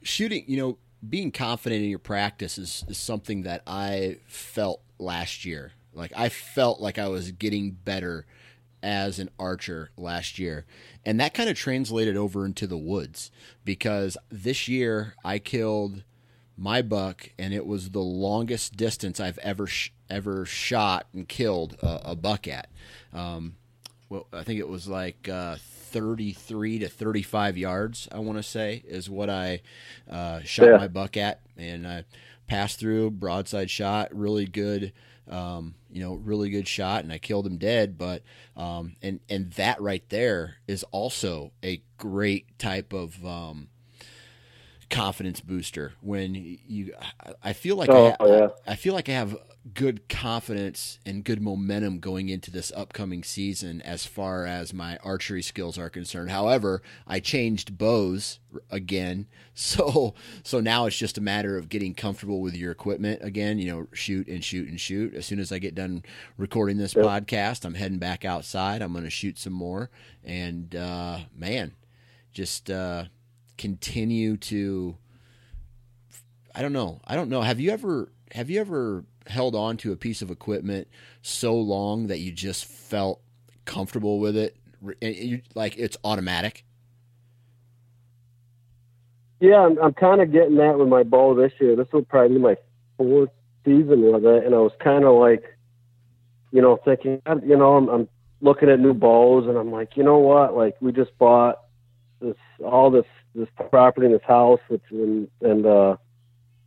[0.02, 0.44] shooting.
[0.48, 5.72] You know, being confident in your practice is is something that I felt last year.
[5.94, 8.26] Like I felt like I was getting better
[8.84, 10.66] as an archer last year.
[11.06, 13.32] And that kind of translated over into the woods
[13.64, 16.04] because this year I killed
[16.58, 21.78] my buck and it was the longest distance I've ever sh- ever shot and killed
[21.82, 22.70] a, a buck at.
[23.14, 23.56] Um,
[24.10, 28.84] well, I think it was like uh, 33 to 35 yards, I want to say,
[28.86, 29.62] is what I
[30.10, 30.78] uh, shot yeah.
[30.78, 31.40] my buck at.
[31.58, 32.04] And I
[32.48, 34.92] passed through, broadside shot, really good
[35.30, 37.98] um, you know, really good shot, and I killed him dead.
[37.98, 38.24] But
[38.56, 43.70] um, and and that right there is also a great type of um,
[44.89, 46.93] confidence booster when you.
[47.43, 48.48] I feel like oh, I, yeah.
[48.67, 49.38] I, I feel like I have
[49.74, 55.41] good confidence and good momentum going into this upcoming season as far as my archery
[55.41, 56.32] skills are concerned.
[56.32, 59.28] However, I changed bows again.
[59.56, 63.72] So so now it's just a matter of getting comfortable with your equipment again, you
[63.72, 65.13] know, shoot and shoot and shoot.
[65.13, 66.02] As soon as I get done
[66.39, 67.06] recording this yep.
[67.06, 68.82] podcast, I'm heading back outside.
[68.82, 69.91] I'm going to shoot some more
[70.24, 71.74] and uh man,
[72.32, 73.06] just uh
[73.63, 74.93] continue to
[76.54, 76.99] I don't know.
[77.06, 77.41] I don't know.
[77.41, 80.89] Have you ever have you ever held on to a piece of equipment
[81.21, 83.21] so long that you just felt
[83.63, 84.58] comfortable with it,
[84.99, 86.65] you, like it's automatic?
[89.39, 91.78] Yeah, I'm, I'm kind of getting that with my bow this year.
[91.78, 92.58] This will probably be my
[92.97, 93.30] fourth
[93.63, 95.43] season with it, and I was kind of like,
[96.52, 98.10] you know, thinking, you know, I'm, I'm
[98.41, 100.54] looking at new bows, and I'm like, you know what?
[100.54, 101.60] Like, we just bought
[102.19, 105.98] this all this this property in this house, which and, and uh,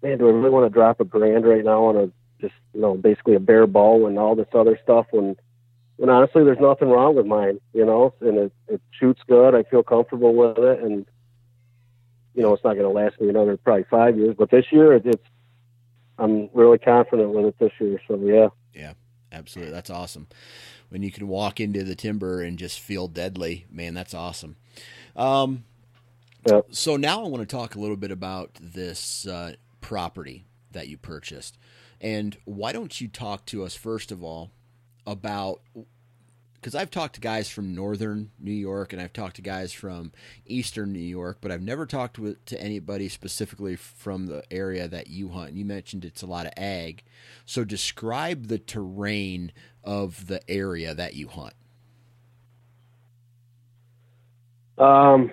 [0.02, 2.80] man, do I really want to drop a grand right now on a just you
[2.80, 5.36] know basically a bare ball and all this other stuff when
[5.96, 8.14] when honestly there's nothing wrong with mine you know?
[8.20, 9.54] And it, it shoots good.
[9.54, 10.80] I feel comfortable with it.
[10.80, 11.06] And
[12.34, 14.92] you know it's not going to last me another probably five years but this year
[14.92, 15.22] it's
[16.18, 18.00] i'm really confident with it this year.
[18.06, 18.48] So yeah.
[18.74, 18.92] Yeah
[19.32, 19.72] absolutely.
[19.72, 20.28] That's awesome.
[20.88, 24.56] When you can walk into the timber and just feel deadly man that's awesome.
[25.14, 25.64] Um
[26.46, 26.66] yep.
[26.70, 30.96] so now i want to talk a little bit about this uh, property that you
[30.96, 31.58] purchased
[32.00, 34.50] and why don't you talk to us first of all
[35.06, 35.60] about
[36.66, 40.10] because I've talked to guys from northern New York and I've talked to guys from
[40.46, 45.06] eastern New York, but I've never talked with, to anybody specifically from the area that
[45.06, 45.50] you hunt.
[45.50, 47.04] And You mentioned it's a lot of ag.
[47.44, 49.52] So describe the terrain
[49.84, 51.54] of the area that you hunt.
[54.76, 55.30] Um,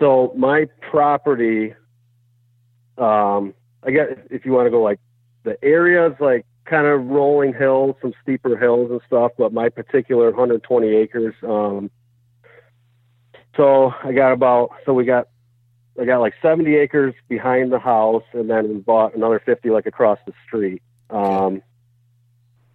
[0.00, 1.74] so my property,
[2.98, 4.98] um, I guess if you want to go like
[5.44, 10.30] the areas like kind of rolling hills, some steeper hills and stuff, but my particular
[10.30, 11.90] 120 acres, um,
[13.56, 15.28] so I got about so we got
[16.00, 19.86] I got like 70 acres behind the house, and then we bought another 50 like
[19.86, 20.82] across the street.
[21.10, 21.62] Um,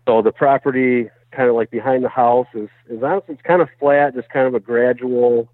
[0.07, 3.69] so the property kind of like behind the house is is honestly it's kind of
[3.79, 5.49] flat, just kind of a gradual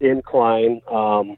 [0.00, 0.80] incline.
[0.90, 1.36] Um,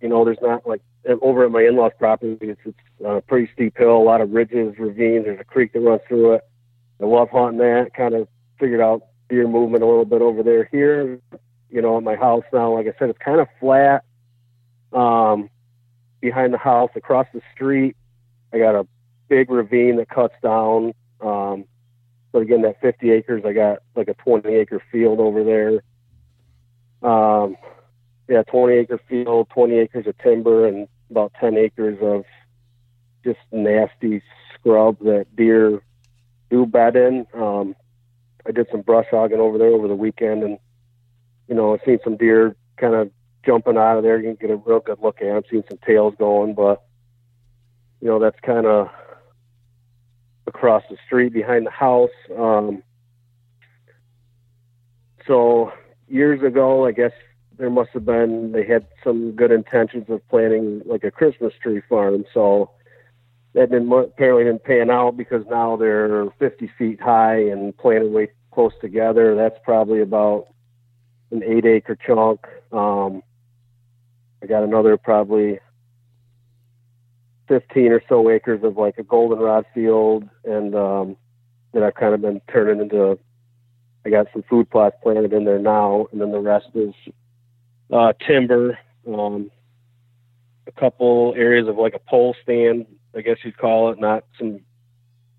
[0.00, 0.82] you know, there's not like
[1.22, 2.36] over at my in-laws property.
[2.40, 5.24] It's, it's a pretty steep hill, a lot of ridges, ravines.
[5.24, 6.42] There's a creek that runs through it.
[7.00, 7.92] I love hunting that.
[7.94, 8.28] Kind of
[8.58, 10.64] figured out deer movement a little bit over there.
[10.70, 11.18] Here,
[11.70, 14.04] you know, at my house now, like I said, it's kind of flat.
[14.92, 15.50] Um,
[16.20, 17.96] behind the house, across the street,
[18.52, 18.86] I got a
[19.28, 20.94] big ravine that cuts down.
[21.20, 21.64] Um,
[22.32, 25.82] but again, that 50 acres, I got like a 20 acre field over there.
[27.04, 27.56] Um,
[28.28, 32.24] yeah, 20 acre field, 20 acres of timber, and about 10 acres of
[33.22, 34.22] just nasty
[34.54, 35.82] scrub that deer
[36.50, 37.26] do bed in.
[37.34, 37.76] Um,
[38.46, 40.58] I did some brush hogging over there over the weekend, and
[41.48, 43.10] you know, I've seen some deer kind of
[43.44, 44.18] jumping out of there.
[44.18, 45.36] You can get a real good look at them.
[45.36, 46.82] I've seen some tails going, but
[48.00, 48.88] you know, that's kind of
[50.46, 52.10] across the street behind the house.
[52.36, 52.82] Um,
[55.26, 55.72] so
[56.08, 57.12] years ago, I guess
[57.56, 61.82] there must have been they had some good intentions of planting like a Christmas tree
[61.88, 62.24] farm.
[62.34, 62.70] So
[63.54, 68.30] that didn't apparently didn't pan out because now they're 50 feet high and planted way
[68.52, 69.34] close together.
[69.34, 70.48] That's probably about
[71.30, 72.40] an eight acre chunk.
[72.72, 73.22] Um,
[74.42, 75.58] I got another probably
[77.48, 81.16] 15 or so acres of like a goldenrod field and um,
[81.72, 83.18] that I've kind of been turning into.
[84.06, 86.94] I got some food plots planted in there now, and then the rest is
[87.92, 88.78] uh, timber.
[89.06, 89.50] Um,
[90.66, 94.60] a couple areas of like a pole stand, I guess you'd call it, not some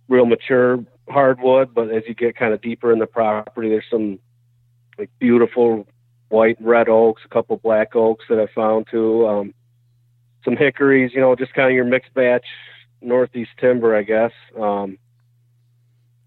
[0.08, 4.20] real mature hardwood, but as you get kind of deeper in the property, there's some
[4.98, 5.88] like beautiful
[6.30, 9.28] white red oaks, a couple black oaks that I found too.
[9.28, 9.54] Um,
[10.44, 12.46] some hickories, you know, just kind of your mixed batch
[13.02, 14.32] northeast timber, I guess.
[14.60, 14.98] Um,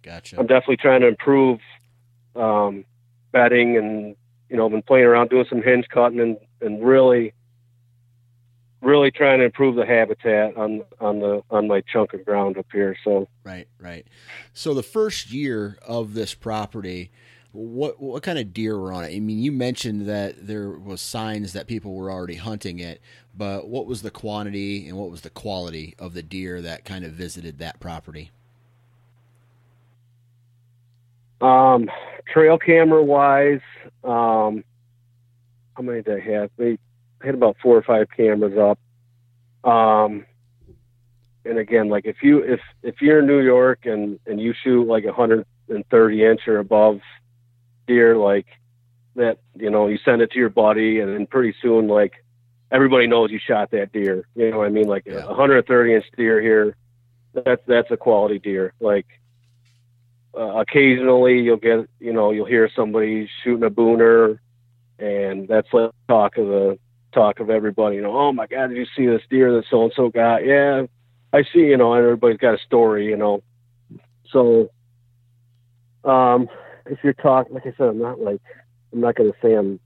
[0.03, 0.39] gotcha.
[0.39, 1.61] I'm definitely trying to improve
[2.39, 2.85] um,
[3.33, 4.17] bedding and
[4.49, 7.33] you know been playing around doing some hinge cutting and and really
[8.81, 12.67] really trying to improve the habitat on on the on my chunk of ground up
[12.73, 14.07] here so right right
[14.53, 17.11] so the first year of this property
[17.53, 19.17] what what kind of deer were on it?
[19.17, 23.01] I mean, you mentioned that there was signs that people were already hunting it,
[23.37, 27.05] but what was the quantity and what was the quality of the deer that kind
[27.05, 28.31] of visited that property?
[31.41, 31.91] Um,
[32.33, 33.61] trail camera wise,
[34.05, 34.65] um,
[35.75, 36.51] how many did I have?
[36.57, 36.79] We
[37.23, 39.71] had about four or five cameras up.
[39.71, 40.25] Um,
[41.45, 44.87] and again, like if you if if you're in New York and and you shoot
[44.87, 47.01] like a hundred and thirty inch or above
[47.89, 48.47] deer like
[49.17, 52.13] that you know you send it to your buddy and then pretty soon like
[52.71, 56.05] everybody knows you shot that deer you know what i mean like a 130 inch
[56.17, 56.77] deer here
[57.33, 59.07] that's that's a quality deer like
[60.39, 64.39] uh, occasionally you'll get you know you'll hear somebody shooting a booner
[64.99, 66.79] and that's like talk of the
[67.13, 69.85] talk of everybody you know oh my god did you see this deer that so
[69.85, 70.83] and so got yeah
[71.33, 73.43] i see you know and everybody's got a story you know
[74.31, 74.71] so
[76.05, 76.49] um
[76.91, 78.41] if you're talking, like I said, I'm not like
[78.93, 79.81] I'm not going to say I'm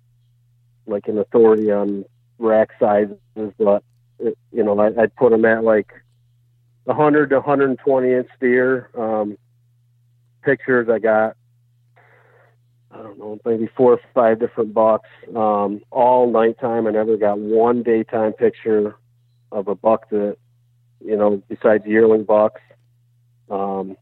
[0.87, 2.05] like an authority on
[2.39, 3.19] rack sizes,
[3.59, 3.83] but
[4.19, 5.93] it, you know, I, would put them at like
[6.85, 8.91] 100 to 120 inch deer.
[8.97, 9.37] Um,
[10.43, 11.37] pictures I got,
[12.91, 16.87] I don't know, maybe four or five different bucks, um, all nighttime.
[16.87, 18.97] I never got one daytime picture
[19.51, 20.37] of a buck that,
[21.05, 22.61] you know, besides yearling bucks.
[23.51, 23.97] Um,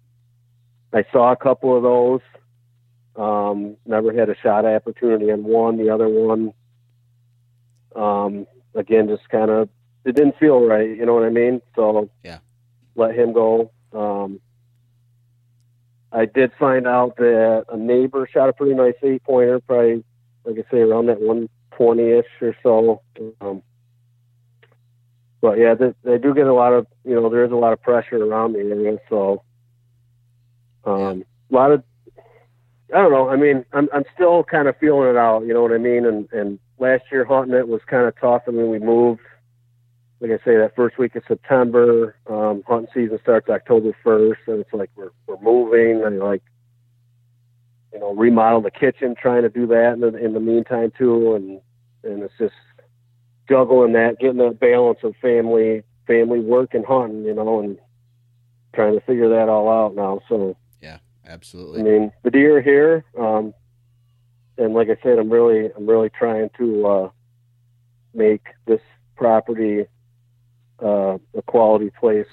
[0.92, 2.20] I saw a couple of those.
[3.16, 5.76] Um, never had a shot opportunity on one.
[5.76, 6.52] The other one,
[7.94, 9.68] um, again, just kind of
[10.04, 10.88] it didn't feel right.
[10.88, 11.60] You know what I mean?
[11.74, 12.38] So yeah,
[12.94, 13.70] let him go.
[13.92, 14.40] Um,
[16.12, 20.04] I did find out that a neighbor shot a pretty nice eight pointer, probably
[20.44, 23.02] like I say around that one twenty ish or so.
[23.40, 23.62] Um,
[25.40, 27.72] but yeah, they, they, do get a lot of you know there is a lot
[27.72, 29.42] of pressure around the area, so
[30.84, 31.84] um, a lot of
[32.92, 33.28] I don't know.
[33.28, 35.46] I mean, I'm I'm still kind of feeling it out.
[35.46, 36.06] You know what I mean?
[36.06, 38.42] And and last year hunting it was kind of tough.
[38.48, 39.20] I mean, we moved.
[40.20, 44.60] Like I say, that first week of September, um, hunting season starts October first, and
[44.60, 46.42] it's like we're we're moving and like
[47.92, 51.34] you know remodel the kitchen, trying to do that in the, in the meantime too,
[51.34, 51.60] and
[52.04, 52.54] and it's just
[53.48, 57.78] juggling that, getting that balance of family family work and hunting, you know, and
[58.74, 60.20] trying to figure that all out now.
[60.28, 61.80] So yeah, absolutely.
[61.80, 63.54] I mean, the deer here, um,
[64.58, 67.10] and like I said, I'm really I'm really trying to uh,
[68.12, 68.80] make this
[69.16, 69.86] property
[70.82, 72.26] uh, a quality place.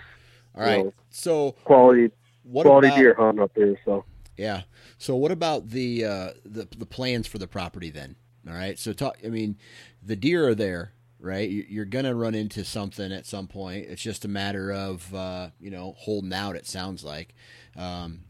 [0.55, 0.77] All right.
[0.77, 2.11] you know, so quality
[2.43, 3.75] what quality about deer hunting up there.
[3.85, 4.05] So
[4.37, 4.63] yeah?
[4.97, 8.15] So what about the uh, the the plans for the property then?
[8.47, 8.77] All right.
[8.79, 9.17] So talk.
[9.25, 9.57] I mean,
[10.01, 11.49] the deer are there, right?
[11.49, 13.87] You- You're gonna run into something at some point.
[13.87, 16.55] It's just a matter of uh, you know holding out.
[16.55, 17.33] It sounds like.
[17.75, 18.21] Um,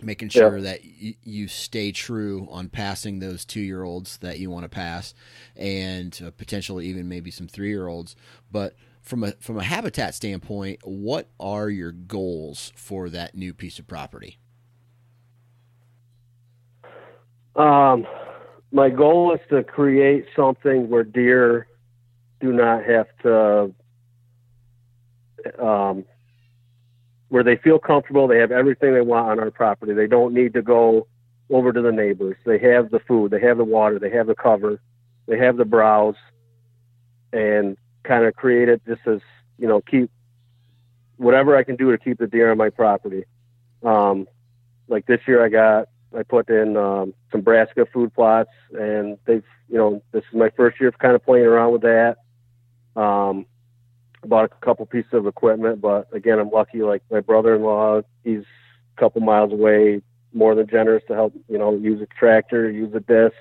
[0.00, 0.42] making Yeah.
[0.42, 4.62] sure that y- you stay true on passing those two year olds that you want
[4.62, 5.12] to pass,
[5.56, 8.14] and uh, potentially even maybe some three year olds.
[8.52, 8.76] But
[9.08, 13.86] from a from a habitat standpoint, what are your goals for that new piece of
[13.86, 14.38] property?
[17.56, 18.06] Um,
[18.70, 21.66] my goal is to create something where deer
[22.40, 23.74] do not have to,
[25.58, 26.04] um,
[27.30, 28.28] where they feel comfortable.
[28.28, 29.94] They have everything they want on our property.
[29.94, 31.08] They don't need to go
[31.50, 32.36] over to the neighbors.
[32.44, 34.80] They have the food, they have the water, they have the cover,
[35.26, 36.14] they have the browse,
[37.32, 39.20] and kind of create it just as
[39.58, 40.10] you know, keep
[41.16, 43.24] whatever I can do to keep the deer on my property.
[43.82, 44.26] Um,
[44.88, 49.44] like this year, I got I put in um, some brassica food plots, and they've,
[49.68, 52.16] you know, this is my first year of kind of playing around with that.
[52.96, 53.46] Um,
[54.24, 56.82] bought a couple pieces of equipment, but again, I'm lucky.
[56.82, 58.40] Like my brother-in-law, he's
[58.96, 60.00] a couple miles away,
[60.32, 63.36] more than generous to help, you know, use a tractor, use the discs.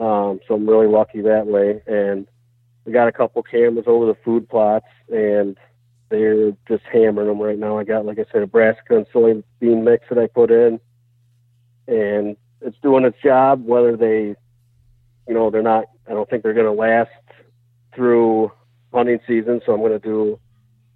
[0.00, 1.82] Um, so I'm really lucky that way.
[1.86, 2.26] And
[2.84, 5.56] we got a couple cameras over the food plots, and
[6.08, 7.78] they're just hammering them right now.
[7.78, 10.80] I got, like I said, a brassica and soybean mix that I put in
[11.88, 13.64] and it's doing its job.
[13.64, 14.34] Whether they,
[15.28, 15.84] you know, they're not.
[16.08, 17.10] I don't think they're going to last
[17.94, 18.52] through
[18.92, 19.60] hunting season.
[19.64, 20.38] So I'm going to do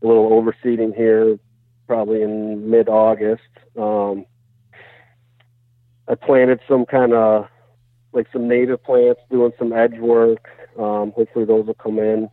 [0.03, 1.39] a little overseeding here,
[1.87, 3.43] probably in mid-August.
[3.79, 4.27] Um,
[6.09, 7.49] I planted some kind of
[8.13, 10.49] like some native plants, doing some edge work.
[10.79, 12.29] Um, hopefully those will come in.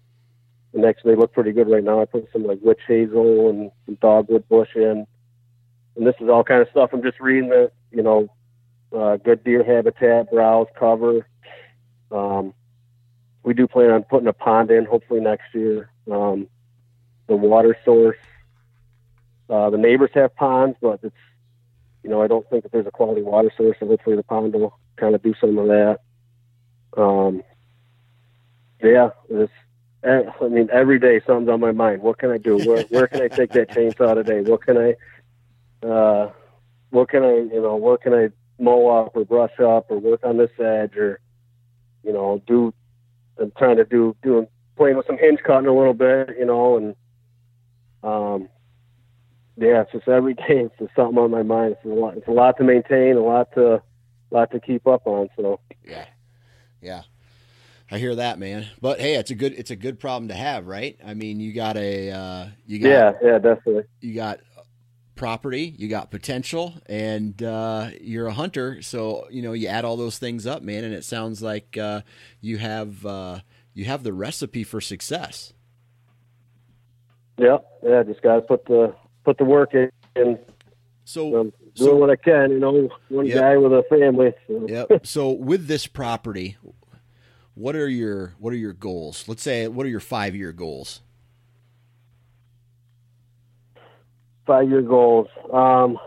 [0.74, 2.02] And actually, they look pretty good right now.
[2.02, 5.06] I put some like witch hazel and some dogwood bush in.
[5.96, 6.90] And this is all kind of stuff.
[6.94, 8.30] I'm just reading the, you know,
[8.96, 11.28] uh, good deer habitat, browse, cover.
[12.12, 12.54] Um,
[13.44, 15.92] we do plan on putting a pond in hopefully next year.
[16.10, 16.48] Um,
[17.28, 18.18] the water source.
[19.50, 21.16] Uh, the neighbors have ponds, but it's,
[22.04, 24.54] you know, I don't think that there's a quality water source, so hopefully the pond
[24.54, 26.00] will kind of do some of that.
[26.98, 27.44] Um,
[28.84, 29.52] yeah, it's,
[30.04, 32.02] eh, I mean, every day something's on my mind.
[32.02, 32.58] What can I do?
[32.58, 34.42] Where, where can I take that chainsaw today?
[34.42, 36.32] What can I, uh,
[36.90, 38.30] what can I, you know, what can I
[38.60, 41.20] mow up or brush up or work on this edge or,
[42.04, 42.74] you know, do,
[43.40, 46.78] I'm trying to do, doing, playing with some hinge cutting a little bit, you know,
[46.78, 46.96] and,
[48.04, 48.50] um,
[49.56, 51.76] yeah, it's just every day it's just something on my mind.
[51.78, 53.82] It's a lot, it's a lot to maintain, a lot to,
[54.32, 55.30] lot to keep up on.
[55.38, 56.06] So, Yeah,
[56.82, 57.02] yeah,
[57.92, 58.68] I hear that, man.
[58.82, 60.98] But hey, it's a good it's a good problem to have, right?
[61.06, 63.84] I mean, you got a uh, you got yeah, yeah, definitely.
[64.02, 64.40] you got
[65.16, 68.82] property, you got potential, and uh, you're a hunter.
[68.82, 72.02] So you know you add all those things up, man, and it sounds like uh,
[72.42, 73.40] you have uh,
[73.74, 75.54] you have the recipe for success.
[77.38, 78.94] Yeah, yeah, just got to put the,
[79.26, 80.38] put the work in and
[81.04, 83.40] So um, doing So- what I can, you know, one Yep.
[83.40, 84.34] guy with a family.
[84.48, 84.68] So.
[84.70, 84.92] Yep.
[85.06, 86.58] So with this property,
[87.56, 89.28] what are your what are your goals?
[89.28, 91.02] Let's say what are your five year goals?
[94.46, 95.28] five year goals.
[95.52, 95.98] Um,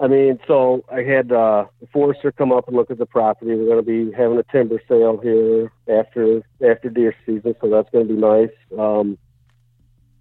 [0.00, 3.54] I mean, so I had uh, a forester come up and look at the property.
[3.54, 7.90] We're going to be having a timber sale here after after deer season, so that's
[7.90, 8.50] going to be nice.
[8.78, 9.18] Um,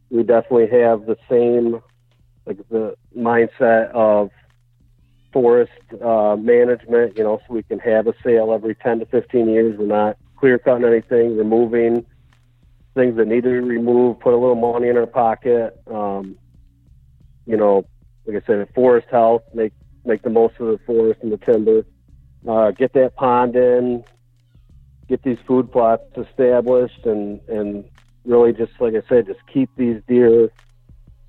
[0.10, 1.82] we definitely have the same
[2.46, 4.32] like the mindset of
[5.38, 5.72] forest
[6.02, 7.16] uh, management.
[7.16, 9.78] You know, so we can have a sale every ten to fifteen years.
[9.78, 12.08] We're not clear cutting anything, removing
[12.96, 15.80] things that need to be removed, put a little money in our pocket.
[15.86, 16.40] Um,
[17.46, 17.86] you know,
[18.26, 19.74] like I said, forest health, make
[20.06, 21.86] make the most of the forest and the timber.
[22.48, 24.04] Uh, get that pond in,
[25.08, 27.86] get these food plots established, and and
[28.26, 30.50] really just like I said, just keep these deer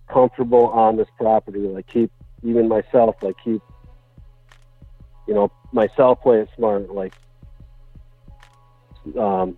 [0.08, 1.60] comfortable on this property.
[1.60, 2.10] Like keep
[2.42, 3.60] even myself, like keep
[5.28, 7.14] you know myself playing smart, like
[9.18, 9.56] um,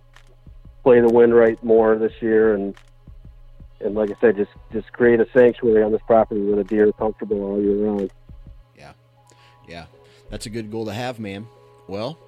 [0.83, 2.75] play the wind right more this year and
[3.79, 6.89] and like I said, just just create a sanctuary on this property where the deer
[6.89, 8.11] are comfortable all year round.
[8.77, 8.93] Yeah,
[9.67, 9.85] yeah,
[10.29, 11.47] that's a good goal to have, man.
[11.87, 12.19] Well,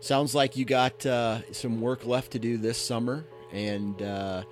[0.00, 4.42] sounds like you got uh, some work left to do this summer and uh,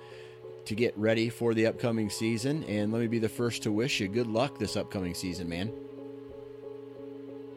[0.65, 2.63] to get ready for the upcoming season.
[2.63, 5.71] And let me be the first to wish you good luck this upcoming season, man.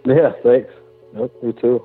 [0.05, 0.73] Yeah, thanks.
[1.17, 1.85] Yep, you too.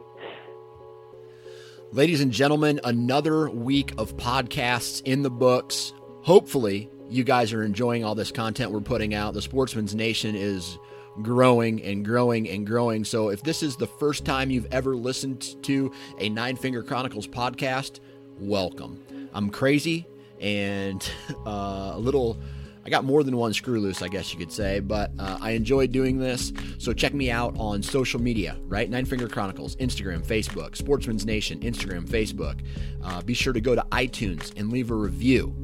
[1.91, 5.93] Ladies and gentlemen, another week of podcasts in the books.
[6.23, 9.33] Hopefully, you guys are enjoying all this content we're putting out.
[9.33, 10.77] The Sportsman's Nation is
[11.21, 13.03] growing and growing and growing.
[13.05, 17.27] So, if this is the first time you've ever listened to a Nine Finger Chronicles
[17.27, 17.99] podcast,
[18.39, 19.03] welcome.
[19.33, 20.07] I'm crazy
[20.39, 21.07] and
[21.45, 22.37] uh, a little.
[22.85, 25.51] I got more than one screw loose, I guess you could say, but uh, I
[25.51, 26.53] enjoy doing this.
[26.77, 28.87] So check me out on social media, right?
[28.87, 32.59] Nine Finger Chronicles, Instagram, Facebook, Sportsman's Nation, Instagram, Facebook.
[33.03, 35.55] Uh, be sure to go to iTunes and leave a review.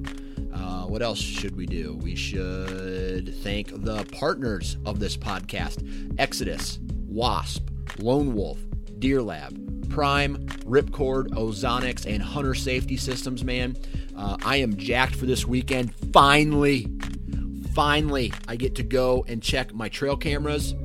[0.51, 1.95] Uh, what else should we do?
[2.01, 7.69] We should thank the partners of this podcast Exodus, Wasp,
[7.99, 8.57] Lone Wolf,
[8.97, 13.77] Deer Lab, Prime, Ripcord, Ozonics, and Hunter Safety Systems, man.
[14.17, 15.93] Uh, I am jacked for this weekend.
[16.13, 16.87] Finally,
[17.73, 20.75] finally, I get to go and check my trail cameras.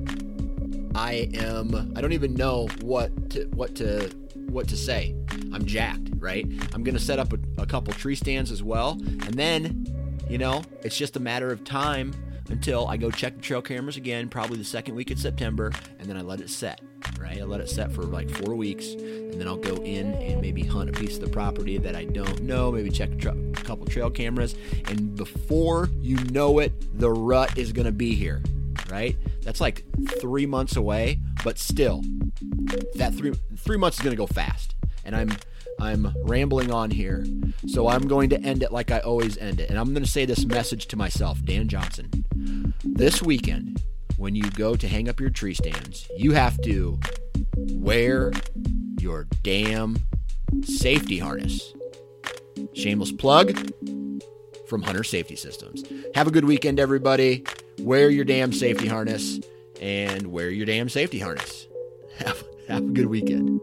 [0.95, 1.93] I am.
[1.95, 4.11] I don't even know what to, what to
[4.49, 5.14] what to say.
[5.53, 6.47] I'm jacked, right?
[6.72, 9.87] I'm gonna set up a, a couple tree stands as well, and then,
[10.28, 12.14] you know, it's just a matter of time
[12.49, 16.09] until I go check the trail cameras again, probably the second week of September, and
[16.09, 16.80] then I let it set,
[17.19, 17.41] right?
[17.41, 20.62] I let it set for like four weeks, and then I'll go in and maybe
[20.62, 23.62] hunt a piece of the property that I don't know, maybe check a, tra- a
[23.62, 24.55] couple trail cameras,
[24.89, 28.43] and before you know it, the rut is gonna be here,
[28.91, 29.17] right?
[29.43, 29.85] That's like
[30.21, 32.03] three months away, but still,
[32.95, 35.31] that three three months is gonna go fast, and I'm
[35.79, 37.27] I'm rambling on here,
[37.67, 39.69] so I'm going to end it like I always end it.
[39.69, 42.75] And I'm to say this message to myself, Dan Johnson.
[42.83, 43.83] This weekend,
[44.17, 46.99] when you go to hang up your tree stands, you have to
[47.57, 48.33] wear
[49.01, 49.99] your damn
[50.62, 51.75] safety harness.
[52.75, 53.57] Shameless plug
[54.67, 55.85] from Hunter Safety Systems.
[56.14, 57.45] Have a good weekend, everybody.
[57.81, 59.41] Wear your damn safety harness
[59.81, 61.67] and wear your damn safety harness.
[62.19, 63.61] Have, have a good weekend.